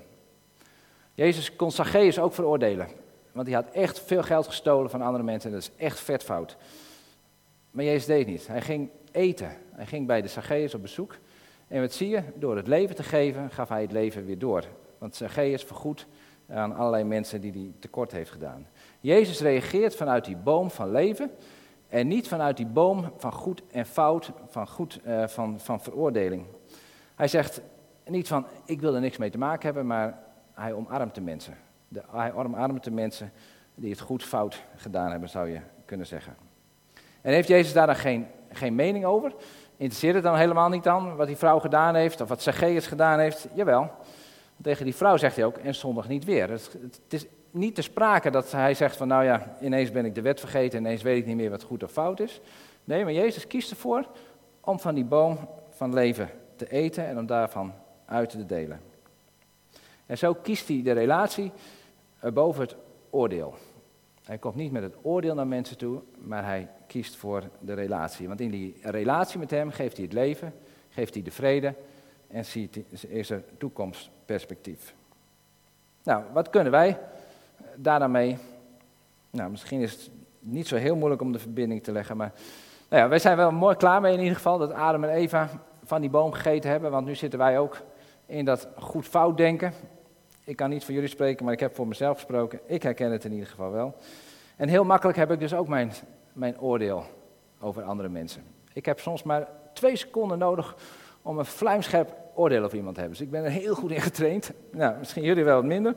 Jezus 1.13 1.55
kon 1.55 1.71
Zacchaeus 1.71 2.19
ook 2.19 2.33
veroordelen. 2.33 2.87
Want 3.31 3.47
hij 3.47 3.55
had 3.55 3.69
echt 3.69 3.99
veel 3.99 4.23
geld 4.23 4.47
gestolen 4.47 4.89
van 4.89 5.01
andere 5.01 5.23
mensen 5.23 5.49
en 5.49 5.55
dat 5.55 5.69
is 5.69 5.85
echt 5.85 5.99
vet 5.99 6.23
fout. 6.23 6.57
Maar 7.71 7.85
Jezus 7.85 8.05
deed 8.05 8.27
niet. 8.27 8.47
Hij 8.47 8.61
ging 8.61 8.89
eten. 9.11 9.51
Hij 9.71 9.85
ging 9.85 10.07
bij 10.07 10.21
de 10.21 10.27
Zacchaeus 10.27 10.73
op 10.73 10.81
bezoek. 10.81 11.15
En 11.67 11.81
wat 11.81 11.93
zie 11.93 12.09
je? 12.09 12.23
Door 12.35 12.55
het 12.55 12.67
leven 12.67 12.95
te 12.95 13.03
geven, 13.03 13.49
gaf 13.49 13.69
hij 13.69 13.81
het 13.81 13.91
leven 13.91 14.25
weer 14.25 14.39
door. 14.39 14.63
Want 14.97 15.15
Zacchaeus 15.15 15.63
vergoedt 15.63 16.05
aan 16.49 16.75
allerlei 16.75 17.03
mensen 17.03 17.41
die 17.41 17.51
hij 17.51 17.71
tekort 17.79 18.11
heeft 18.11 18.31
gedaan. 18.31 18.67
Jezus 18.99 19.39
reageert 19.39 19.95
vanuit 19.95 20.25
die 20.25 20.35
boom 20.35 20.71
van 20.71 20.91
leven 20.91 21.31
en 21.89 22.07
niet 22.07 22.27
vanuit 22.27 22.57
die 22.57 22.65
boom 22.65 23.11
van 23.17 23.31
goed 23.31 23.63
en 23.71 23.85
fout, 23.85 24.31
van, 24.47 24.67
goed, 24.67 24.99
uh, 25.05 25.27
van, 25.27 25.59
van 25.59 25.81
veroordeling. 25.81 26.45
Hij 27.15 27.27
zegt 27.27 27.61
niet 28.05 28.27
van, 28.27 28.45
ik 28.65 28.81
wil 28.81 28.95
er 28.95 29.01
niks 29.01 29.17
mee 29.17 29.29
te 29.29 29.37
maken 29.37 29.65
hebben, 29.65 29.87
maar 29.87 30.19
hij 30.53 30.73
omarmt 30.73 31.15
de 31.15 31.21
mensen. 31.21 31.57
De, 31.87 32.03
hij 32.11 32.33
omarmt 32.33 32.83
de 32.83 32.91
mensen 32.91 33.31
die 33.75 33.91
het 33.91 33.99
goed 33.99 34.23
fout 34.23 34.63
gedaan 34.75 35.11
hebben, 35.11 35.29
zou 35.29 35.49
je 35.49 35.59
kunnen 35.85 36.07
zeggen. 36.07 36.35
En 37.21 37.33
heeft 37.33 37.47
Jezus 37.47 37.73
daar 37.73 37.85
dan 37.85 37.95
geen, 37.95 38.27
geen 38.51 38.75
mening 38.75 39.05
over? 39.05 39.33
Interesseert 39.77 40.15
het 40.15 40.23
dan 40.23 40.35
helemaal 40.35 40.69
niet 40.69 40.83
dan 40.83 41.15
wat 41.15 41.27
die 41.27 41.35
vrouw 41.35 41.59
gedaan 41.59 41.95
heeft 41.95 42.21
of 42.21 42.29
wat 42.29 42.41
Zacchaeus 42.41 42.87
gedaan 42.87 43.19
heeft? 43.19 43.47
Jawel. 43.53 43.91
Tegen 44.61 44.85
die 44.85 44.95
vrouw 44.95 45.17
zegt 45.17 45.35
hij 45.35 45.45
ook, 45.45 45.57
en 45.57 45.75
zondig 45.75 46.07
niet 46.07 46.25
weer. 46.25 46.49
Het, 46.49 46.77
het, 46.81 47.13
is 47.13 47.25
niet 47.51 47.75
te 47.75 47.81
sprake 47.81 48.29
dat 48.29 48.51
hij 48.51 48.73
zegt 48.73 48.97
van, 48.97 49.07
nou 49.07 49.23
ja, 49.23 49.55
ineens 49.61 49.91
ben 49.91 50.05
ik 50.05 50.15
de 50.15 50.21
wet 50.21 50.39
vergeten, 50.39 50.79
ineens 50.79 51.01
weet 51.01 51.17
ik 51.17 51.25
niet 51.25 51.35
meer 51.35 51.49
wat 51.49 51.63
goed 51.63 51.83
of 51.83 51.91
fout 51.91 52.19
is. 52.19 52.41
Nee, 52.83 53.03
maar 53.03 53.13
Jezus 53.13 53.47
kiest 53.47 53.71
ervoor 53.71 54.07
om 54.61 54.79
van 54.79 54.95
die 54.95 55.05
boom 55.05 55.49
van 55.69 55.93
leven 55.93 56.29
te 56.55 56.71
eten 56.71 57.07
en 57.07 57.17
om 57.17 57.25
daarvan 57.25 57.73
uit 58.05 58.29
te 58.29 58.45
delen. 58.45 58.81
En 60.05 60.17
zo 60.17 60.33
kiest 60.33 60.67
hij 60.67 60.81
de 60.83 60.91
relatie 60.91 61.51
boven 62.33 62.61
het 62.61 62.75
oordeel. 63.09 63.55
Hij 64.23 64.37
komt 64.37 64.55
niet 64.55 64.71
met 64.71 64.83
het 64.83 64.95
oordeel 65.01 65.35
naar 65.35 65.47
mensen 65.47 65.77
toe, 65.77 66.01
maar 66.17 66.45
hij 66.45 66.69
kiest 66.87 67.15
voor 67.15 67.43
de 67.59 67.73
relatie. 67.73 68.27
Want 68.27 68.41
in 68.41 68.51
die 68.51 68.77
relatie 68.81 69.39
met 69.39 69.51
hem 69.51 69.71
geeft 69.71 69.95
hij 69.95 70.05
het 70.05 70.13
leven, 70.13 70.53
geeft 70.89 71.13
hij 71.13 71.23
de 71.23 71.31
vrede 71.31 71.73
en 72.27 72.45
is 73.07 73.29
er 73.29 73.43
toekomstperspectief. 73.57 74.95
Nou, 76.03 76.23
wat 76.33 76.49
kunnen 76.49 76.71
wij 76.71 76.99
daar 77.77 77.99
dan 77.99 78.11
mee? 78.11 78.37
Nou, 79.29 79.49
misschien 79.51 79.81
is 79.81 79.91
het 79.91 80.09
niet 80.39 80.67
zo 80.67 80.75
heel 80.75 80.95
moeilijk 80.95 81.21
om 81.21 81.31
de 81.31 81.39
verbinding 81.39 81.83
te 81.83 81.91
leggen, 81.91 82.17
maar 82.17 82.31
nou 82.89 83.01
ja, 83.01 83.09
wij 83.09 83.19
zijn 83.19 83.37
wel 83.37 83.51
mooi 83.51 83.75
klaar 83.75 84.01
mee 84.01 84.13
in 84.13 84.19
ieder 84.19 84.35
geval 84.35 84.57
dat 84.57 84.71
Adam 84.71 85.03
en 85.03 85.09
Eva 85.09 85.49
van 85.83 86.01
die 86.01 86.09
boom 86.09 86.31
gegeten 86.31 86.69
hebben, 86.69 86.91
want 86.91 87.05
nu 87.05 87.15
zitten 87.15 87.39
wij 87.39 87.59
ook 87.59 87.81
in 88.25 88.45
dat 88.45 88.67
goed-fout 88.75 89.37
denken. 89.37 89.73
Ik 90.43 90.55
kan 90.55 90.69
niet 90.69 90.83
voor 90.83 90.93
jullie 90.93 91.09
spreken, 91.09 91.45
maar 91.45 91.53
ik 91.53 91.59
heb 91.59 91.75
voor 91.75 91.87
mezelf 91.87 92.15
gesproken. 92.15 92.59
Ik 92.65 92.83
herken 92.83 93.11
het 93.11 93.25
in 93.25 93.31
ieder 93.31 93.47
geval 93.47 93.71
wel. 93.71 93.95
En 94.55 94.67
heel 94.67 94.83
makkelijk 94.83 95.17
heb 95.17 95.31
ik 95.31 95.39
dus 95.39 95.53
ook 95.53 95.67
mijn, 95.67 95.91
mijn 96.33 96.59
oordeel 96.59 97.03
over 97.59 97.83
andere 97.83 98.09
mensen. 98.09 98.43
Ik 98.73 98.85
heb 98.85 98.99
soms 98.99 99.23
maar 99.23 99.47
twee 99.73 99.95
seconden 99.95 100.37
nodig 100.37 100.75
om 101.21 101.39
een 101.39 101.45
vlijmscherp 101.45 102.15
oordeel 102.33 102.63
over 102.63 102.77
iemand 102.77 102.95
te 102.95 103.01
hebben. 103.01 103.17
Dus 103.17 103.27
ik 103.27 103.33
ben 103.33 103.43
er 103.43 103.51
heel 103.51 103.75
goed 103.75 103.91
in 103.91 104.01
getraind. 104.01 104.51
Nou, 104.71 104.97
misschien 104.97 105.23
jullie 105.23 105.43
wel 105.43 105.55
wat 105.55 105.65
minder. 105.65 105.95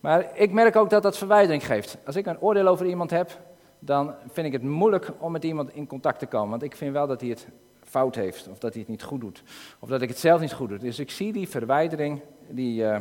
Maar 0.00 0.36
ik 0.36 0.52
merk 0.52 0.76
ook 0.76 0.90
dat 0.90 1.02
dat 1.02 1.18
verwijdering 1.18 1.66
geeft. 1.66 1.96
Als 2.06 2.16
ik 2.16 2.26
een 2.26 2.40
oordeel 2.40 2.66
over 2.66 2.86
iemand 2.86 3.10
heb, 3.10 3.38
dan 3.78 4.14
vind 4.30 4.46
ik 4.46 4.52
het 4.52 4.62
moeilijk 4.62 5.10
om 5.18 5.32
met 5.32 5.44
iemand 5.44 5.74
in 5.74 5.86
contact 5.86 6.18
te 6.18 6.26
komen. 6.26 6.50
Want 6.50 6.62
ik 6.62 6.76
vind 6.76 6.92
wel 6.92 7.06
dat 7.06 7.20
hij 7.20 7.30
het 7.30 7.48
fout 7.84 8.14
heeft, 8.14 8.48
of 8.48 8.58
dat 8.58 8.72
hij 8.72 8.80
het 8.80 8.90
niet 8.90 9.02
goed 9.02 9.20
doet. 9.20 9.42
Of 9.78 9.88
dat 9.88 10.02
ik 10.02 10.08
het 10.08 10.18
zelf 10.18 10.40
niet 10.40 10.52
goed 10.52 10.68
doe. 10.68 10.78
Dus 10.78 10.98
ik 10.98 11.10
zie 11.10 11.32
die 11.32 11.48
verwijdering 11.48 12.20
die, 12.48 12.82
uh, 12.82 12.98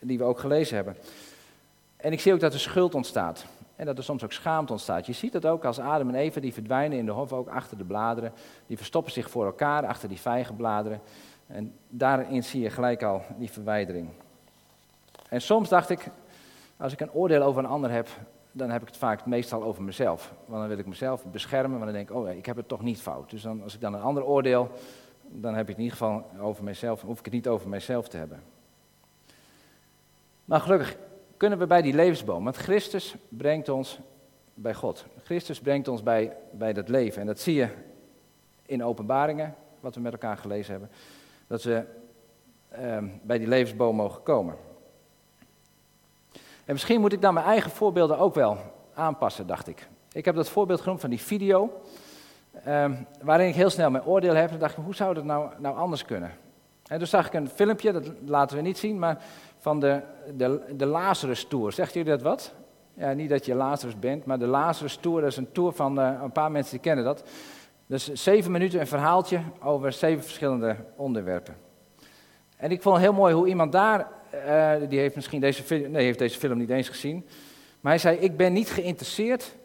die 0.00 0.18
we 0.18 0.24
ook 0.24 0.38
gelezen 0.38 0.76
hebben. 0.76 0.96
En 1.96 2.12
ik 2.12 2.20
zie 2.20 2.32
ook 2.32 2.40
dat 2.40 2.52
er 2.52 2.60
schuld 2.60 2.94
ontstaat. 2.94 3.46
En 3.76 3.86
dat 3.86 3.98
er 3.98 4.04
soms 4.04 4.24
ook 4.24 4.32
schaamte 4.32 4.72
ontstaat. 4.72 5.06
Je 5.06 5.12
ziet 5.12 5.32
dat 5.32 5.46
ook 5.46 5.64
als 5.64 5.78
Adam 5.78 6.08
en 6.08 6.14
Eva, 6.14 6.40
die 6.40 6.52
verdwijnen 6.52 6.98
in 6.98 7.06
de 7.06 7.12
hof 7.12 7.32
ook 7.32 7.48
achter 7.48 7.78
de 7.78 7.84
bladeren. 7.84 8.32
Die 8.66 8.76
verstoppen 8.76 9.12
zich 9.12 9.30
voor 9.30 9.44
elkaar 9.44 9.86
achter 9.86 10.08
die 10.08 10.20
vijgenbladeren. 10.20 11.00
En 11.46 11.74
daarin 11.88 12.44
zie 12.44 12.60
je 12.60 12.70
gelijk 12.70 13.02
al 13.02 13.22
die 13.38 13.50
verwijdering. 13.50 14.08
En 15.28 15.40
soms 15.40 15.68
dacht 15.68 15.90
ik, 15.90 16.10
als 16.82 16.92
ik 16.92 17.00
een 17.00 17.12
oordeel 17.12 17.42
over 17.42 17.64
een 17.64 17.70
ander 17.70 17.90
heb, 17.90 18.08
dan 18.52 18.70
heb 18.70 18.80
ik 18.80 18.88
het 18.88 18.96
vaak 18.96 19.26
meestal 19.26 19.62
over 19.62 19.82
mezelf. 19.82 20.34
Want 20.46 20.60
dan 20.60 20.68
wil 20.68 20.78
ik 20.78 20.86
mezelf 20.86 21.24
beschermen, 21.24 21.70
want 21.70 21.84
dan 21.84 21.92
denk 21.92 22.10
ik, 22.10 22.16
oh 22.16 22.30
ik 22.30 22.46
heb 22.46 22.56
het 22.56 22.68
toch 22.68 22.82
niet 22.82 23.00
fout. 23.00 23.30
Dus 23.30 23.42
dan, 23.42 23.62
als 23.62 23.74
ik 23.74 23.80
dan 23.80 23.94
een 23.94 24.00
ander 24.00 24.24
oordeel, 24.24 24.70
dan 25.22 25.54
heb 25.54 25.62
ik 25.62 25.68
het 25.68 25.76
in 25.76 25.82
ieder 25.82 25.98
geval 25.98 26.24
over 26.40 26.64
mezelf, 26.64 27.02
hoef 27.02 27.18
ik 27.18 27.24
het 27.24 27.34
niet 27.34 27.48
over 27.48 27.68
mezelf 27.68 28.08
te 28.08 28.16
hebben. 28.16 28.42
Maar 30.44 30.60
gelukkig 30.60 30.96
kunnen 31.36 31.58
we 31.58 31.66
bij 31.66 31.82
die 31.82 31.94
levensboom, 31.94 32.44
want 32.44 32.56
Christus 32.56 33.14
brengt 33.28 33.68
ons 33.68 34.00
bij 34.54 34.74
God. 34.74 35.06
Christus 35.24 35.60
brengt 35.60 35.88
ons 35.88 36.02
bij, 36.02 36.36
bij 36.50 36.72
dat 36.72 36.88
leven. 36.88 37.20
En 37.20 37.26
dat 37.26 37.40
zie 37.40 37.54
je 37.54 37.68
in 38.66 38.84
openbaringen, 38.84 39.54
wat 39.80 39.94
we 39.94 40.00
met 40.00 40.12
elkaar 40.12 40.36
gelezen 40.36 40.72
hebben. 40.72 40.90
Dat 41.46 41.62
we 41.62 41.84
ehm, 42.68 43.08
bij 43.22 43.38
die 43.38 43.48
levensboom 43.48 43.96
mogen 43.96 44.22
komen. 44.22 44.56
En 46.64 46.72
misschien 46.72 47.00
moet 47.00 47.12
ik 47.12 47.20
dan 47.20 47.34
mijn 47.34 47.46
eigen 47.46 47.70
voorbeelden 47.70 48.18
ook 48.18 48.34
wel 48.34 48.56
aanpassen, 48.94 49.46
dacht 49.46 49.68
ik. 49.68 49.88
Ik 50.12 50.24
heb 50.24 50.34
dat 50.34 50.48
voorbeeld 50.48 50.80
genoemd 50.80 51.00
van 51.00 51.10
die 51.10 51.20
video. 51.20 51.80
ehm, 52.64 52.92
waarin 53.22 53.48
ik 53.48 53.54
heel 53.54 53.70
snel 53.70 53.90
mijn 53.90 54.04
oordeel 54.04 54.34
heb. 54.34 54.50
En 54.50 54.58
dacht 54.58 54.76
ik, 54.76 54.84
hoe 54.84 54.94
zou 54.94 55.14
dat 55.14 55.24
nou, 55.24 55.50
nou 55.58 55.76
anders 55.76 56.04
kunnen? 56.04 56.30
En 56.86 56.98
toen 56.98 57.06
zag 57.06 57.26
ik 57.26 57.32
een 57.32 57.48
filmpje, 57.48 57.92
dat 57.92 58.10
laten 58.26 58.56
we 58.56 58.62
niet 58.62 58.78
zien, 58.78 58.98
maar 58.98 59.22
van 59.58 59.80
de, 59.80 60.00
de, 60.36 60.60
de 60.76 60.86
Lazarus 60.86 61.44
Tour. 61.44 61.72
Zegt 61.72 61.92
jullie 61.92 62.10
dat 62.10 62.22
wat? 62.22 62.54
Ja, 62.94 63.12
niet 63.12 63.28
dat 63.28 63.44
je 63.44 63.54
Lazarus 63.54 63.98
bent, 63.98 64.24
maar 64.24 64.38
de 64.38 64.46
Lazarus 64.46 64.96
Tour, 64.96 65.20
dat 65.20 65.30
is 65.30 65.36
een 65.36 65.52
tour 65.52 65.72
van 65.72 65.98
uh, 65.98 66.20
een 66.22 66.32
paar 66.32 66.50
mensen 66.50 66.72
die 66.72 66.80
kennen 66.80 67.04
dat. 67.04 67.22
Dus 67.86 68.12
zeven 68.12 68.52
minuten 68.52 68.80
een 68.80 68.86
verhaaltje 68.86 69.40
over 69.62 69.92
zeven 69.92 70.22
verschillende 70.22 70.76
onderwerpen. 70.96 71.56
En 72.56 72.70
ik 72.70 72.82
vond 72.82 72.96
het 72.96 73.04
heel 73.04 73.14
mooi 73.14 73.34
hoe 73.34 73.48
iemand 73.48 73.72
daar, 73.72 74.08
uh, 74.34 74.74
die 74.88 74.98
heeft 74.98 75.14
misschien 75.14 75.40
deze 75.40 75.62
film, 75.62 75.90
nee, 75.90 76.04
heeft 76.04 76.18
deze 76.18 76.38
film 76.38 76.58
niet 76.58 76.70
eens 76.70 76.88
gezien. 76.88 77.26
Maar 77.80 77.92
hij 77.92 78.00
zei, 78.00 78.18
ik 78.18 78.36
ben 78.36 78.52
niet 78.52 78.70
geïnteresseerd 78.70 79.56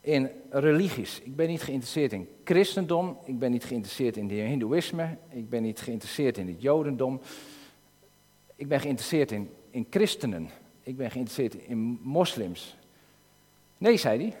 in 0.00 0.30
religies. 0.50 1.20
Ik 1.20 1.36
ben 1.36 1.48
niet 1.48 1.62
geïnteresseerd 1.62 2.12
in 2.12 2.28
christendom. 2.44 3.18
Ik 3.24 3.38
ben 3.38 3.50
niet 3.50 3.64
geïnteresseerd 3.64 4.16
in 4.16 4.28
het 4.28 4.38
hindoeïsme. 4.38 5.16
Ik 5.28 5.48
ben 5.48 5.62
niet 5.62 5.80
geïnteresseerd 5.80 6.38
in 6.38 6.46
het 6.48 6.62
jodendom. 6.62 7.20
Ik 8.56 8.68
ben 8.68 8.80
geïnteresseerd 8.80 9.32
in, 9.32 9.50
in 9.70 9.86
christenen. 9.90 10.50
Ik 10.82 10.96
ben 10.96 11.10
geïnteresseerd 11.10 11.54
in 11.54 11.78
moslims. 12.02 12.76
Nee, 13.78 13.96
zei 13.96 14.18
hij. 14.22 14.36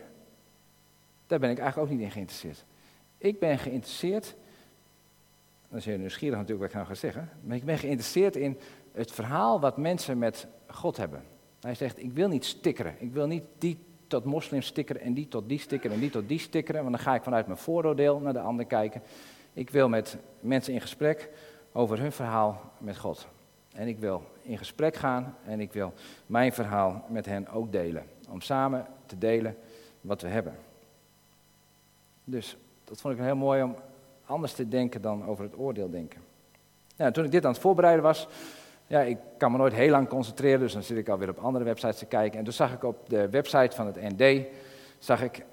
Daar 1.26 1.38
ben 1.38 1.50
ik 1.50 1.58
eigenlijk 1.58 1.90
ook 1.90 1.96
niet 1.96 2.06
in 2.06 2.12
geïnteresseerd. 2.12 2.64
Ik 3.18 3.38
ben 3.38 3.58
geïnteresseerd, 3.58 4.34
dan 5.68 5.78
is 5.78 5.84
je 5.84 5.98
nieuwsgierig 5.98 6.38
natuurlijk 6.38 6.60
wat 6.60 6.68
ik 6.68 6.74
nou 6.74 6.86
ga 6.86 6.94
zeggen, 6.94 7.30
maar 7.44 7.56
ik 7.56 7.64
ben 7.64 7.78
geïnteresseerd 7.78 8.36
in 8.36 8.58
het 8.92 9.12
verhaal 9.12 9.60
wat 9.60 9.76
mensen 9.76 10.18
met 10.18 10.46
God 10.66 10.96
hebben. 10.96 11.22
Hij 11.60 11.74
zegt, 11.74 12.02
ik 12.02 12.12
wil 12.12 12.28
niet 12.28 12.44
stikkeren. 12.44 12.94
Ik 12.98 13.12
wil 13.12 13.26
niet 13.26 13.44
die 13.58 13.78
tot 14.06 14.24
moslim 14.24 14.62
stikkeren 14.62 15.02
en 15.02 15.14
die 15.14 15.28
tot 15.28 15.48
die 15.48 15.58
stikkeren 15.58 15.94
en 15.94 16.02
die 16.02 16.10
tot 16.10 16.28
die 16.28 16.38
stikkeren, 16.38 16.80
want 16.82 16.96
dan 16.96 17.04
ga 17.04 17.14
ik 17.14 17.22
vanuit 17.22 17.46
mijn 17.46 17.58
vooroordeel 17.58 18.18
naar 18.18 18.32
de 18.32 18.40
ander 18.40 18.64
kijken. 18.64 19.02
Ik 19.52 19.70
wil 19.70 19.88
met 19.88 20.16
mensen 20.40 20.72
in 20.72 20.80
gesprek 20.80 21.30
over 21.72 21.98
hun 21.98 22.12
verhaal 22.12 22.60
met 22.78 22.98
God. 22.98 23.26
En 23.72 23.88
ik 23.88 23.98
wil 23.98 24.22
in 24.42 24.58
gesprek 24.58 24.96
gaan 24.96 25.36
en 25.44 25.60
ik 25.60 25.72
wil 25.72 25.92
mijn 26.26 26.52
verhaal 26.52 27.04
met 27.08 27.26
hen 27.26 27.48
ook 27.48 27.72
delen. 27.72 28.04
Om 28.28 28.40
samen 28.40 28.86
te 29.06 29.18
delen 29.18 29.56
wat 30.00 30.22
we 30.22 30.28
hebben. 30.28 30.54
Dus 32.24 32.56
dat 32.84 33.00
vond 33.00 33.14
ik 33.14 33.20
heel 33.20 33.36
mooi 33.36 33.62
om 33.62 33.76
anders 34.24 34.52
te 34.52 34.68
denken 34.68 35.02
dan 35.02 35.26
over 35.26 35.44
het 35.44 35.58
oordeel 35.58 35.90
denken. 35.90 36.20
Ja, 36.96 37.10
toen 37.10 37.24
ik 37.24 37.30
dit 37.30 37.44
aan 37.44 37.52
het 37.52 37.60
voorbereiden 37.60 38.02
was, 38.02 38.28
ja, 38.92 39.00
ik 39.00 39.18
kan 39.36 39.52
me 39.52 39.58
nooit 39.58 39.72
heel 39.72 39.90
lang 39.90 40.08
concentreren, 40.08 40.60
dus 40.60 40.72
dan 40.72 40.82
zit 40.82 40.96
ik 40.96 41.08
alweer 41.08 41.28
op 41.28 41.38
andere 41.38 41.64
websites 41.64 41.98
te 41.98 42.06
kijken. 42.06 42.38
En 42.38 42.44
toen 42.44 42.52
zag 42.52 42.72
ik 42.72 42.84
op 42.84 43.08
de 43.08 43.28
website 43.28 43.76
van 43.76 43.86
het 43.86 43.96
ND, 44.16 44.46
zag 44.98 45.22
ik 45.22 45.44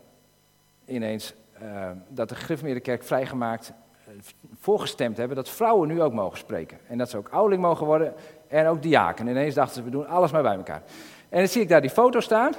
ineens 0.85 1.33
uh, 1.61 1.89
dat 2.07 2.29
de 2.29 2.35
Griffmeerderkerk 2.35 3.03
vrijgemaakt, 3.03 3.73
uh, 4.07 4.13
voorgestemd 4.59 5.17
hebben 5.17 5.35
dat 5.35 5.49
vrouwen 5.49 5.87
nu 5.87 6.01
ook 6.01 6.13
mogen 6.13 6.37
spreken. 6.37 6.77
En 6.87 6.97
dat 6.97 7.09
ze 7.09 7.17
ook 7.17 7.29
ouderling 7.29 7.61
mogen 7.61 7.85
worden 7.85 8.13
en 8.47 8.67
ook 8.67 8.81
diaken. 8.81 9.27
En 9.27 9.31
ineens 9.31 9.55
dachten 9.55 9.75
ze, 9.75 9.83
we 9.83 9.89
doen 9.89 10.07
alles 10.07 10.31
maar 10.31 10.43
bij 10.43 10.55
elkaar. 10.55 10.81
En 11.29 11.39
dan 11.39 11.47
zie 11.47 11.61
ik 11.61 11.69
daar 11.69 11.81
die 11.81 11.89
foto 11.89 12.19
staan. 12.19 12.53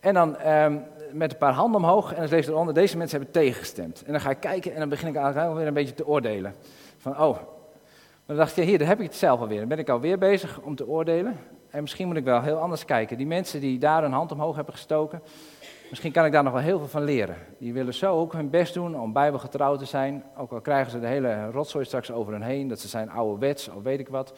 En 0.00 0.14
dan 0.14 0.46
um, 0.48 0.82
met 1.12 1.32
een 1.32 1.38
paar 1.38 1.52
handen 1.52 1.80
omhoog. 1.80 2.12
En 2.12 2.20
dan 2.20 2.30
lees 2.30 2.46
eronder, 2.46 2.74
deze 2.74 2.96
mensen 2.96 3.18
hebben 3.18 3.42
tegengestemd. 3.42 4.02
En 4.06 4.12
dan 4.12 4.20
ga 4.20 4.30
ik 4.30 4.40
kijken 4.40 4.72
en 4.72 4.78
dan 4.78 4.88
begin 4.88 5.08
ik 5.08 5.16
eigenlijk 5.16 5.54
weer 5.54 5.66
een 5.66 5.74
beetje 5.74 5.94
te 5.94 6.06
oordelen. 6.06 6.54
Van, 6.98 7.20
oh. 7.20 7.38
Dan 8.30 8.38
dacht 8.38 8.56
ik, 8.56 8.64
hier, 8.64 8.78
daar 8.78 8.88
heb 8.88 9.00
ik 9.00 9.06
het 9.06 9.14
zelf 9.14 9.40
alweer. 9.40 9.58
Dan 9.58 9.68
ben 9.68 9.78
ik 9.78 9.88
alweer 9.88 10.18
bezig 10.18 10.60
om 10.60 10.76
te 10.76 10.86
oordelen. 10.86 11.38
En 11.70 11.80
misschien 11.80 12.06
moet 12.06 12.16
ik 12.16 12.24
wel 12.24 12.42
heel 12.42 12.56
anders 12.56 12.84
kijken. 12.84 13.16
Die 13.16 13.26
mensen 13.26 13.60
die 13.60 13.78
daar 13.78 14.04
een 14.04 14.12
hand 14.12 14.32
omhoog 14.32 14.56
hebben 14.56 14.74
gestoken. 14.74 15.22
Misschien 15.88 16.12
kan 16.12 16.24
ik 16.24 16.32
daar 16.32 16.42
nog 16.42 16.52
wel 16.52 16.62
heel 16.62 16.78
veel 16.78 16.88
van 16.88 17.04
leren. 17.04 17.36
Die 17.58 17.72
willen 17.72 17.94
zo 17.94 18.18
ook 18.18 18.32
hun 18.32 18.50
best 18.50 18.74
doen 18.74 19.00
om 19.00 19.12
bijbelgetrouw 19.12 19.76
te 19.76 19.84
zijn. 19.84 20.24
Ook 20.36 20.52
al 20.52 20.60
krijgen 20.60 20.90
ze 20.90 21.00
de 21.00 21.06
hele 21.06 21.50
rotzooi 21.50 21.84
straks 21.84 22.10
over 22.10 22.32
hun 22.32 22.42
heen. 22.42 22.68
Dat 22.68 22.78
ze 22.78 22.88
zijn 22.88 23.10
ouderwets 23.10 23.68
of 23.68 23.82
weet 23.82 24.00
ik 24.00 24.08
wat. 24.08 24.32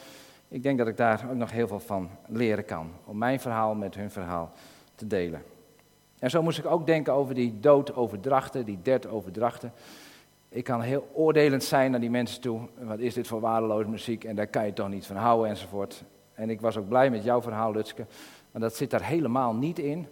Ik 0.48 0.62
denk 0.62 0.78
dat 0.78 0.88
ik 0.88 0.96
daar 0.96 1.26
ook 1.30 1.36
nog 1.36 1.50
heel 1.50 1.68
veel 1.68 1.80
van 1.80 2.10
leren 2.28 2.64
kan. 2.64 2.90
Om 3.04 3.18
mijn 3.18 3.40
verhaal 3.40 3.74
met 3.74 3.94
hun 3.94 4.10
verhaal 4.10 4.52
te 4.94 5.06
delen. 5.06 5.42
En 6.18 6.30
zo 6.30 6.42
moest 6.42 6.58
ik 6.58 6.66
ook 6.66 6.86
denken 6.86 7.12
over 7.12 7.34
die 7.34 7.60
doodoverdrachten, 7.60 8.64
die 8.64 9.08
overdrachten. 9.08 9.72
Ik 10.54 10.64
kan 10.64 10.80
heel 10.80 11.08
oordelend 11.12 11.64
zijn 11.64 11.90
naar 11.90 12.00
die 12.00 12.10
mensen 12.10 12.40
toe. 12.40 12.60
Wat 12.78 12.98
is 12.98 13.14
dit 13.14 13.26
voor 13.26 13.40
waardeloze 13.40 13.88
muziek 13.88 14.24
en 14.24 14.36
daar 14.36 14.46
kan 14.46 14.66
je 14.66 14.72
toch 14.72 14.88
niet 14.88 15.06
van 15.06 15.16
houden 15.16 15.50
enzovoort. 15.50 16.04
En 16.34 16.50
ik 16.50 16.60
was 16.60 16.76
ook 16.76 16.88
blij 16.88 17.10
met 17.10 17.24
jouw 17.24 17.42
verhaal, 17.42 17.72
Lutske. 17.72 18.06
Maar 18.50 18.60
dat 18.60 18.76
zit 18.76 18.90
daar 18.90 19.04
helemaal 19.04 19.54
niet 19.54 19.78
in. 19.78 20.06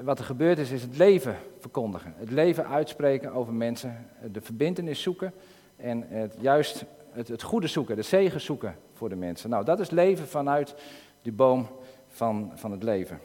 Wat 0.00 0.18
er 0.18 0.24
gebeurd 0.24 0.58
is, 0.58 0.70
is 0.70 0.82
het 0.82 0.96
leven 0.96 1.36
verkondigen. 1.58 2.14
Het 2.16 2.30
leven 2.30 2.66
uitspreken 2.66 3.32
over 3.32 3.52
mensen. 3.52 4.06
De 4.32 4.40
verbindenis 4.40 5.02
zoeken. 5.02 5.32
En 5.76 6.04
het, 6.08 6.36
juist 6.40 6.84
het, 7.10 7.42
goede 7.42 7.66
zoeken, 7.66 7.96
de 7.96 8.02
zegen 8.02 8.40
zoeken 8.40 8.76
voor 8.92 9.08
de 9.08 9.16
mensen. 9.16 9.50
Nou, 9.50 9.64
dat 9.64 9.80
is 9.80 9.90
leven 9.90 10.28
vanuit 10.28 10.74
die 11.22 11.32
boom 11.32 11.68
van, 12.08 12.52
van 12.54 12.70
het 12.70 12.82
leven. 12.82 13.20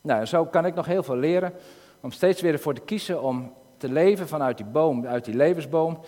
Nou, 0.00 0.24
zo 0.24 0.44
kan 0.44 0.66
ik 0.66 0.74
nog 0.74 0.86
heel 0.86 1.02
veel 1.02 1.16
leren 1.16 1.52
om 2.00 2.10
steeds 2.10 2.40
weer 2.40 2.52
ervoor 2.52 2.74
te 2.74 2.80
kiezen 2.80 3.22
om 3.22 3.52
te 3.78 3.88
leven 3.88 4.28
vanuit 4.28 4.56
die 4.56 4.66
boom, 4.66 5.06
uit 5.06 5.24
die 5.24 5.34
levensboom. 5.34 5.98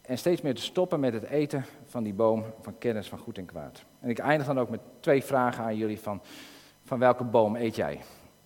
En 0.00 0.18
steeds 0.18 0.40
meer 0.40 0.54
te 0.54 0.62
stoppen 0.62 1.00
met 1.00 1.12
het 1.12 1.24
eten 1.24 1.64
van 1.84 2.02
die 2.02 2.14
boom 2.14 2.44
van 2.60 2.78
kennis 2.78 3.08
van 3.08 3.18
goed 3.18 3.38
en 3.38 3.44
kwaad. 3.44 3.84
En 4.00 4.08
ik 4.08 4.18
eindig 4.18 4.46
dan 4.46 4.60
ook 4.60 4.70
met 4.70 4.80
twee 5.00 5.24
vragen 5.24 5.64
aan 5.64 5.76
jullie 5.76 6.00
van, 6.00 6.20
van 6.84 6.98
welke 6.98 7.24
boom 7.24 7.56
eet 7.56 7.76
jij? 7.76 8.00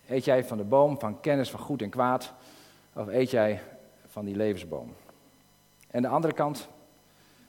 Eet 0.08 0.24
jij 0.24 0.44
van 0.44 0.56
de 0.56 0.64
boom 0.64 0.98
van 0.98 1.20
kennis 1.20 1.50
van 1.50 1.60
goed 1.60 1.82
en 1.82 1.90
kwaad? 1.90 2.32
Of 2.92 3.06
eet 3.06 3.30
jij 3.30 3.60
van 4.06 4.24
die 4.24 4.37
levensboom? 4.37 4.94
En 5.90 6.02
de 6.02 6.08
andere 6.08 6.34
kant, 6.34 6.68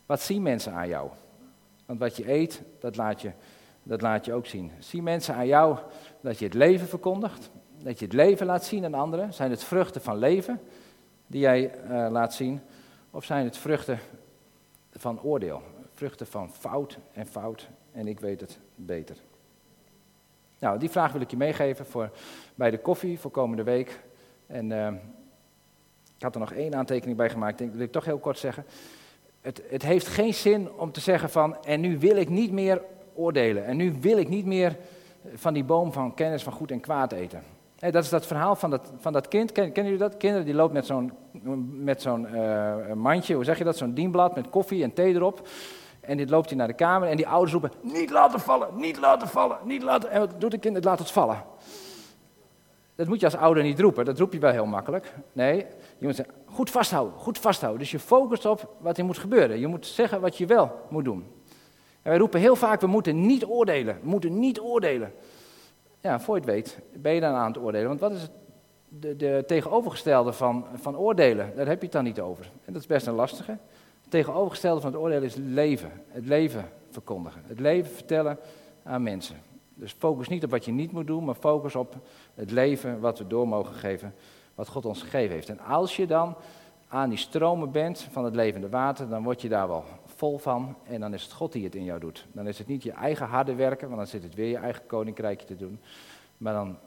wat 0.05 0.21
zien 0.21 0.41
mensen 0.41 0.73
aan 0.73 0.87
jou? 0.87 1.09
Want 1.85 1.99
wat 1.99 2.17
je 2.17 2.31
eet, 2.31 2.61
dat 2.79 2.95
laat 2.95 3.21
je, 3.21 3.31
dat 3.83 4.01
laat 4.01 4.25
je 4.25 4.33
ook 4.33 4.45
zien. 4.45 4.71
Zien 4.79 5.03
mensen 5.03 5.35
aan 5.35 5.47
jou 5.47 5.77
dat 6.21 6.39
je 6.39 6.45
het 6.45 6.53
leven 6.53 6.87
verkondigt? 6.87 7.49
Dat 7.85 7.99
je 7.99 8.05
het 8.05 8.13
leven 8.13 8.45
laat 8.45 8.65
zien 8.65 8.85
aan 8.85 8.93
anderen? 8.93 9.33
Zijn 9.33 9.51
het 9.51 9.63
vruchten 9.63 10.01
van 10.01 10.17
leven 10.17 10.61
die 11.27 11.41
jij 11.41 11.73
uh, 11.83 12.07
laat 12.09 12.33
zien? 12.33 12.61
Of 13.11 13.25
zijn 13.25 13.45
het 13.45 13.57
vruchten 13.57 13.99
van 14.91 15.21
oordeel? 15.21 15.61
Vruchten 15.93 16.27
van 16.27 16.51
fout 16.51 16.97
en 17.13 17.25
fout 17.25 17.69
en 17.91 18.07
ik 18.07 18.19
weet 18.19 18.41
het 18.41 18.59
beter. 18.75 19.15
Nou, 20.59 20.79
die 20.79 20.89
vraag 20.89 21.11
wil 21.11 21.21
ik 21.21 21.31
je 21.31 21.37
meegeven 21.37 21.85
voor, 21.85 22.11
bij 22.55 22.71
de 22.71 22.79
koffie 22.79 23.19
voor 23.19 23.31
komende 23.31 23.63
week. 23.63 23.99
En 24.47 24.71
uh, 24.71 24.87
ik 26.17 26.23
had 26.23 26.33
er 26.33 26.39
nog 26.39 26.51
één 26.51 26.75
aantekening 26.75 27.17
bij 27.17 27.29
gemaakt, 27.29 27.57
denk, 27.57 27.69
dat 27.69 27.79
wil 27.79 27.87
ik 27.87 27.93
toch 27.93 28.05
heel 28.05 28.19
kort 28.19 28.37
zeggen. 28.37 28.65
Het, 29.41 29.61
het 29.69 29.83
heeft 29.83 30.07
geen 30.07 30.33
zin 30.33 30.71
om 30.71 30.91
te 30.91 30.99
zeggen 30.99 31.29
van, 31.29 31.63
en 31.63 31.81
nu 31.81 31.99
wil 31.99 32.15
ik 32.15 32.29
niet 32.29 32.51
meer 32.51 32.81
oordelen. 33.13 33.65
En 33.65 33.77
nu 33.77 33.93
wil 33.99 34.17
ik 34.17 34.29
niet 34.29 34.45
meer 34.45 34.77
van 35.33 35.53
die 35.53 35.63
boom 35.63 35.93
van 35.93 36.13
kennis 36.13 36.43
van 36.43 36.53
goed 36.53 36.71
en 36.71 36.79
kwaad 36.79 37.11
eten. 37.11 37.54
Dat 37.79 38.03
is 38.03 38.09
dat 38.09 38.25
verhaal 38.25 38.55
van 38.55 38.69
dat, 38.69 38.93
van 38.97 39.13
dat 39.13 39.27
kind. 39.27 39.51
Ken, 39.51 39.71
kennen 39.71 39.93
jullie 39.93 40.07
dat? 40.09 40.17
Kinderen 40.17 40.45
die 40.45 40.55
loopt 40.55 40.73
met 40.73 40.85
zo'n 40.85 41.11
met 41.71 42.01
zo'n 42.01 42.27
uh, 42.33 42.93
mandje, 42.93 43.35
hoe 43.35 43.43
zeg 43.43 43.57
je 43.57 43.63
dat? 43.63 43.77
Zo'n 43.77 43.93
dienblad 43.93 44.35
met 44.35 44.49
koffie 44.49 44.83
en 44.83 44.93
thee 44.93 45.13
erop. 45.13 45.47
En 45.99 46.17
dit 46.17 46.29
loopt 46.29 46.49
hij 46.49 46.57
naar 46.57 46.67
de 46.67 46.73
kamer 46.73 47.09
en 47.09 47.17
die 47.17 47.27
ouders 47.27 47.51
roepen, 47.51 47.71
niet 47.81 48.09
laten 48.09 48.39
vallen, 48.39 48.67
niet 48.75 48.97
laten 48.97 49.27
vallen, 49.27 49.57
niet 49.63 49.83
laten... 49.83 50.09
En 50.09 50.19
wat 50.19 50.41
doet 50.41 50.51
het 50.51 50.61
kind? 50.61 50.75
Het 50.75 50.83
laat 50.83 50.99
het 50.99 51.11
vallen. 51.11 51.43
Dat 52.95 53.07
moet 53.07 53.19
je 53.19 53.25
als 53.25 53.35
ouder 53.35 53.63
niet 53.63 53.79
roepen, 53.79 54.05
dat 54.05 54.19
roep 54.19 54.33
je 54.33 54.39
wel 54.39 54.51
heel 54.51 54.65
makkelijk. 54.65 55.13
Nee, 55.33 55.65
je 55.97 56.05
moet 56.05 56.15
zeggen, 56.15 56.35
goed 56.45 56.69
vasthouden, 56.69 57.19
goed 57.19 57.39
vasthouden. 57.39 57.81
Dus 57.81 57.91
je 57.91 57.99
focust 57.99 58.45
op 58.45 58.75
wat 58.79 58.97
er 58.97 59.05
moet 59.05 59.17
gebeuren. 59.17 59.59
Je 59.59 59.67
moet 59.67 59.85
zeggen 59.87 60.21
wat 60.21 60.37
je 60.37 60.45
wel 60.45 60.71
moet 60.89 61.03
doen. 61.03 61.25
En 62.01 62.09
wij 62.09 62.17
roepen 62.17 62.39
heel 62.39 62.55
vaak, 62.55 62.81
we 62.81 62.87
moeten 62.87 63.25
niet 63.25 63.45
oordelen, 63.45 63.99
we 64.01 64.09
moeten 64.09 64.39
niet 64.39 64.59
oordelen. 64.59 65.13
Ja, 66.05 66.19
voor 66.19 66.35
je 66.35 66.41
het 66.41 66.49
weet, 66.49 66.79
ben 66.93 67.13
je 67.13 67.19
dan 67.19 67.33
aan 67.33 67.51
het 67.51 67.61
oordelen. 67.61 67.87
Want 67.87 67.99
wat 67.99 68.11
is 68.11 68.21
het 68.21 68.31
de, 68.89 69.15
de 69.15 69.43
tegenovergestelde 69.47 70.33
van, 70.33 70.65
van 70.73 70.97
oordelen? 70.97 71.53
Daar 71.55 71.67
heb 71.67 71.77
je 71.77 71.83
het 71.83 71.91
dan 71.91 72.03
niet 72.03 72.19
over. 72.19 72.51
En 72.65 72.73
dat 72.73 72.81
is 72.81 72.87
best 72.87 73.07
een 73.07 73.13
lastige. 73.13 73.51
Het 73.51 74.09
tegenovergestelde 74.11 74.81
van 74.81 74.91
het 74.91 75.01
oordelen 75.01 75.23
is 75.23 75.35
leven. 75.35 75.91
Het 76.07 76.25
leven 76.25 76.69
verkondigen. 76.89 77.41
Het 77.45 77.59
leven 77.59 77.91
vertellen 77.91 78.37
aan 78.83 79.03
mensen. 79.03 79.35
Dus 79.73 79.95
focus 79.97 80.27
niet 80.27 80.43
op 80.43 80.49
wat 80.49 80.65
je 80.65 80.71
niet 80.71 80.91
moet 80.91 81.07
doen, 81.07 81.25
maar 81.25 81.35
focus 81.35 81.75
op 81.75 81.95
het 82.33 82.51
leven 82.51 82.99
wat 82.99 83.17
we 83.17 83.27
door 83.27 83.47
mogen 83.47 83.75
geven, 83.75 84.13
wat 84.55 84.67
God 84.67 84.85
ons 84.85 85.01
gegeven 85.01 85.35
heeft. 85.35 85.49
En 85.49 85.59
als 85.59 85.95
je 85.95 86.07
dan 86.07 86.35
aan 86.87 87.09
die 87.09 87.17
stromen 87.17 87.71
bent 87.71 88.07
van 88.11 88.25
het 88.25 88.35
levende 88.35 88.69
water, 88.69 89.09
dan 89.09 89.23
word 89.23 89.41
je 89.41 89.49
daar 89.49 89.67
wel 89.67 89.83
vol 90.15 90.37
van 90.37 90.75
en 90.83 90.99
dan 90.99 91.13
is 91.13 91.23
het 91.23 91.31
God 91.31 91.51
die 91.51 91.63
het 91.63 91.75
in 91.75 91.83
jou 91.83 91.99
doet. 91.99 92.25
Dan 92.31 92.47
is 92.47 92.57
het 92.57 92.67
niet 92.67 92.83
je 92.83 92.91
eigen 92.91 93.27
harde 93.27 93.55
werken, 93.55 93.87
want 93.87 93.99
dan 93.99 94.09
zit 94.09 94.23
het 94.23 94.35
weer 94.35 94.49
je 94.49 94.57
eigen 94.57 94.85
koninkrijkje 94.85 95.47
te 95.47 95.55
doen. 95.55 95.79
Maar 96.37 96.53
dan 96.53 96.77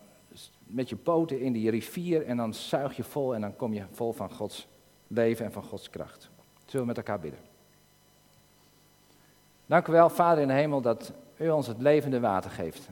met 0.66 0.88
je 0.88 0.96
poten 0.96 1.40
in 1.40 1.52
die 1.52 1.70
rivier 1.70 2.26
en 2.26 2.36
dan 2.36 2.54
zuig 2.54 2.96
je 2.96 3.04
vol 3.04 3.34
en 3.34 3.40
dan 3.40 3.56
kom 3.56 3.72
je 3.72 3.84
vol 3.92 4.12
van 4.12 4.30
Gods 4.30 4.68
leven 5.06 5.44
en 5.44 5.52
van 5.52 5.62
Gods 5.62 5.90
kracht. 5.90 6.30
Zullen 6.64 6.80
we 6.80 6.92
met 6.92 6.96
elkaar 6.96 7.20
bidden? 7.20 7.40
Dank 9.66 9.86
u 9.86 9.92
wel, 9.92 10.10
Vader 10.10 10.42
in 10.42 10.48
de 10.48 10.54
hemel, 10.54 10.80
dat 10.80 11.12
u 11.36 11.50
ons 11.50 11.66
het 11.66 11.80
levende 11.80 12.20
water 12.20 12.50
geeft. 12.50 12.88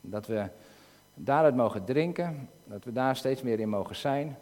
Dat 0.00 0.26
we 0.26 0.48
daaruit 1.14 1.56
mogen 1.56 1.84
drinken, 1.84 2.48
dat 2.64 2.84
we 2.84 2.92
daar 2.92 3.16
steeds 3.16 3.42
meer 3.42 3.60
in 3.60 3.68
mogen 3.68 3.96
zijn. 3.96 4.36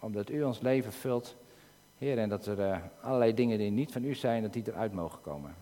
omdat 0.00 0.30
u 0.30 0.42
ons 0.42 0.60
leven 0.60 0.92
vult. 0.92 1.36
Heer, 1.98 2.18
en 2.18 2.28
dat 2.28 2.46
er 2.46 2.58
uh, 2.58 2.78
allerlei 3.00 3.34
dingen 3.34 3.58
die 3.58 3.70
niet 3.70 3.92
van 3.92 4.04
u 4.04 4.14
zijn, 4.14 4.42
dat 4.42 4.52
die 4.52 4.62
eruit 4.66 4.92
mogen 4.92 5.20
komen. 5.20 5.54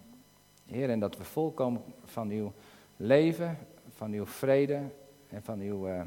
Heer, 0.66 0.90
en 0.90 1.00
dat 1.00 1.16
we 1.16 1.24
volkomen 1.24 1.82
van 2.04 2.30
uw 2.30 2.52
leven, 2.96 3.58
van 3.88 4.12
uw 4.12 4.26
vrede 4.26 4.80
en 5.28 5.42
van 5.42 5.60
uw, 5.60 5.88
uh, 5.88 6.00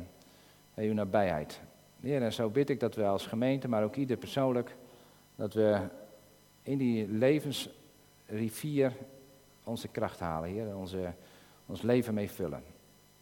uw 0.76 0.94
nabijheid. 0.94 1.62
Heer, 2.00 2.22
en 2.22 2.34
zo 2.34 2.50
bid 2.50 2.70
ik 2.70 2.80
dat 2.80 2.96
we 2.96 3.06
als 3.06 3.26
gemeente, 3.26 3.68
maar 3.68 3.84
ook 3.84 3.96
ieder 3.96 4.18
persoonlijk, 4.18 4.76
dat 5.36 5.54
we 5.54 5.80
in 6.64 6.78
die 6.78 7.08
levensrivier 7.08 8.94
onze 9.64 9.88
kracht 9.88 10.20
halen, 10.20 10.50
Heer, 10.50 10.76
onze, 10.76 11.14
ons 11.66 11.82
leven 11.82 12.14
mee 12.14 12.32
vullen. 12.32 12.64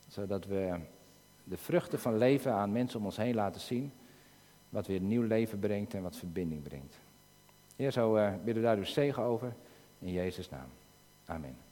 Zodat 0.07 0.45
we 0.45 0.79
de 1.43 1.57
vruchten 1.57 1.99
van 1.99 2.17
leven 2.17 2.53
aan 2.53 2.71
mensen 2.71 2.99
om 2.99 3.05
ons 3.05 3.17
heen 3.17 3.35
laten 3.35 3.61
zien, 3.61 3.91
wat 4.69 4.87
weer 4.87 5.01
nieuw 5.01 5.23
leven 5.23 5.59
brengt 5.59 5.93
en 5.93 6.01
wat 6.01 6.15
verbinding 6.15 6.63
brengt. 6.63 6.99
Heer, 7.75 7.91
zo 7.91 8.17
uh, 8.17 8.29
bidden 8.35 8.55
we 8.55 8.61
daar 8.61 8.77
uw 8.77 8.83
zegen 8.83 9.23
over, 9.23 9.53
in 9.99 10.11
Jezus' 10.11 10.49
naam. 10.49 10.69
Amen. 11.25 11.66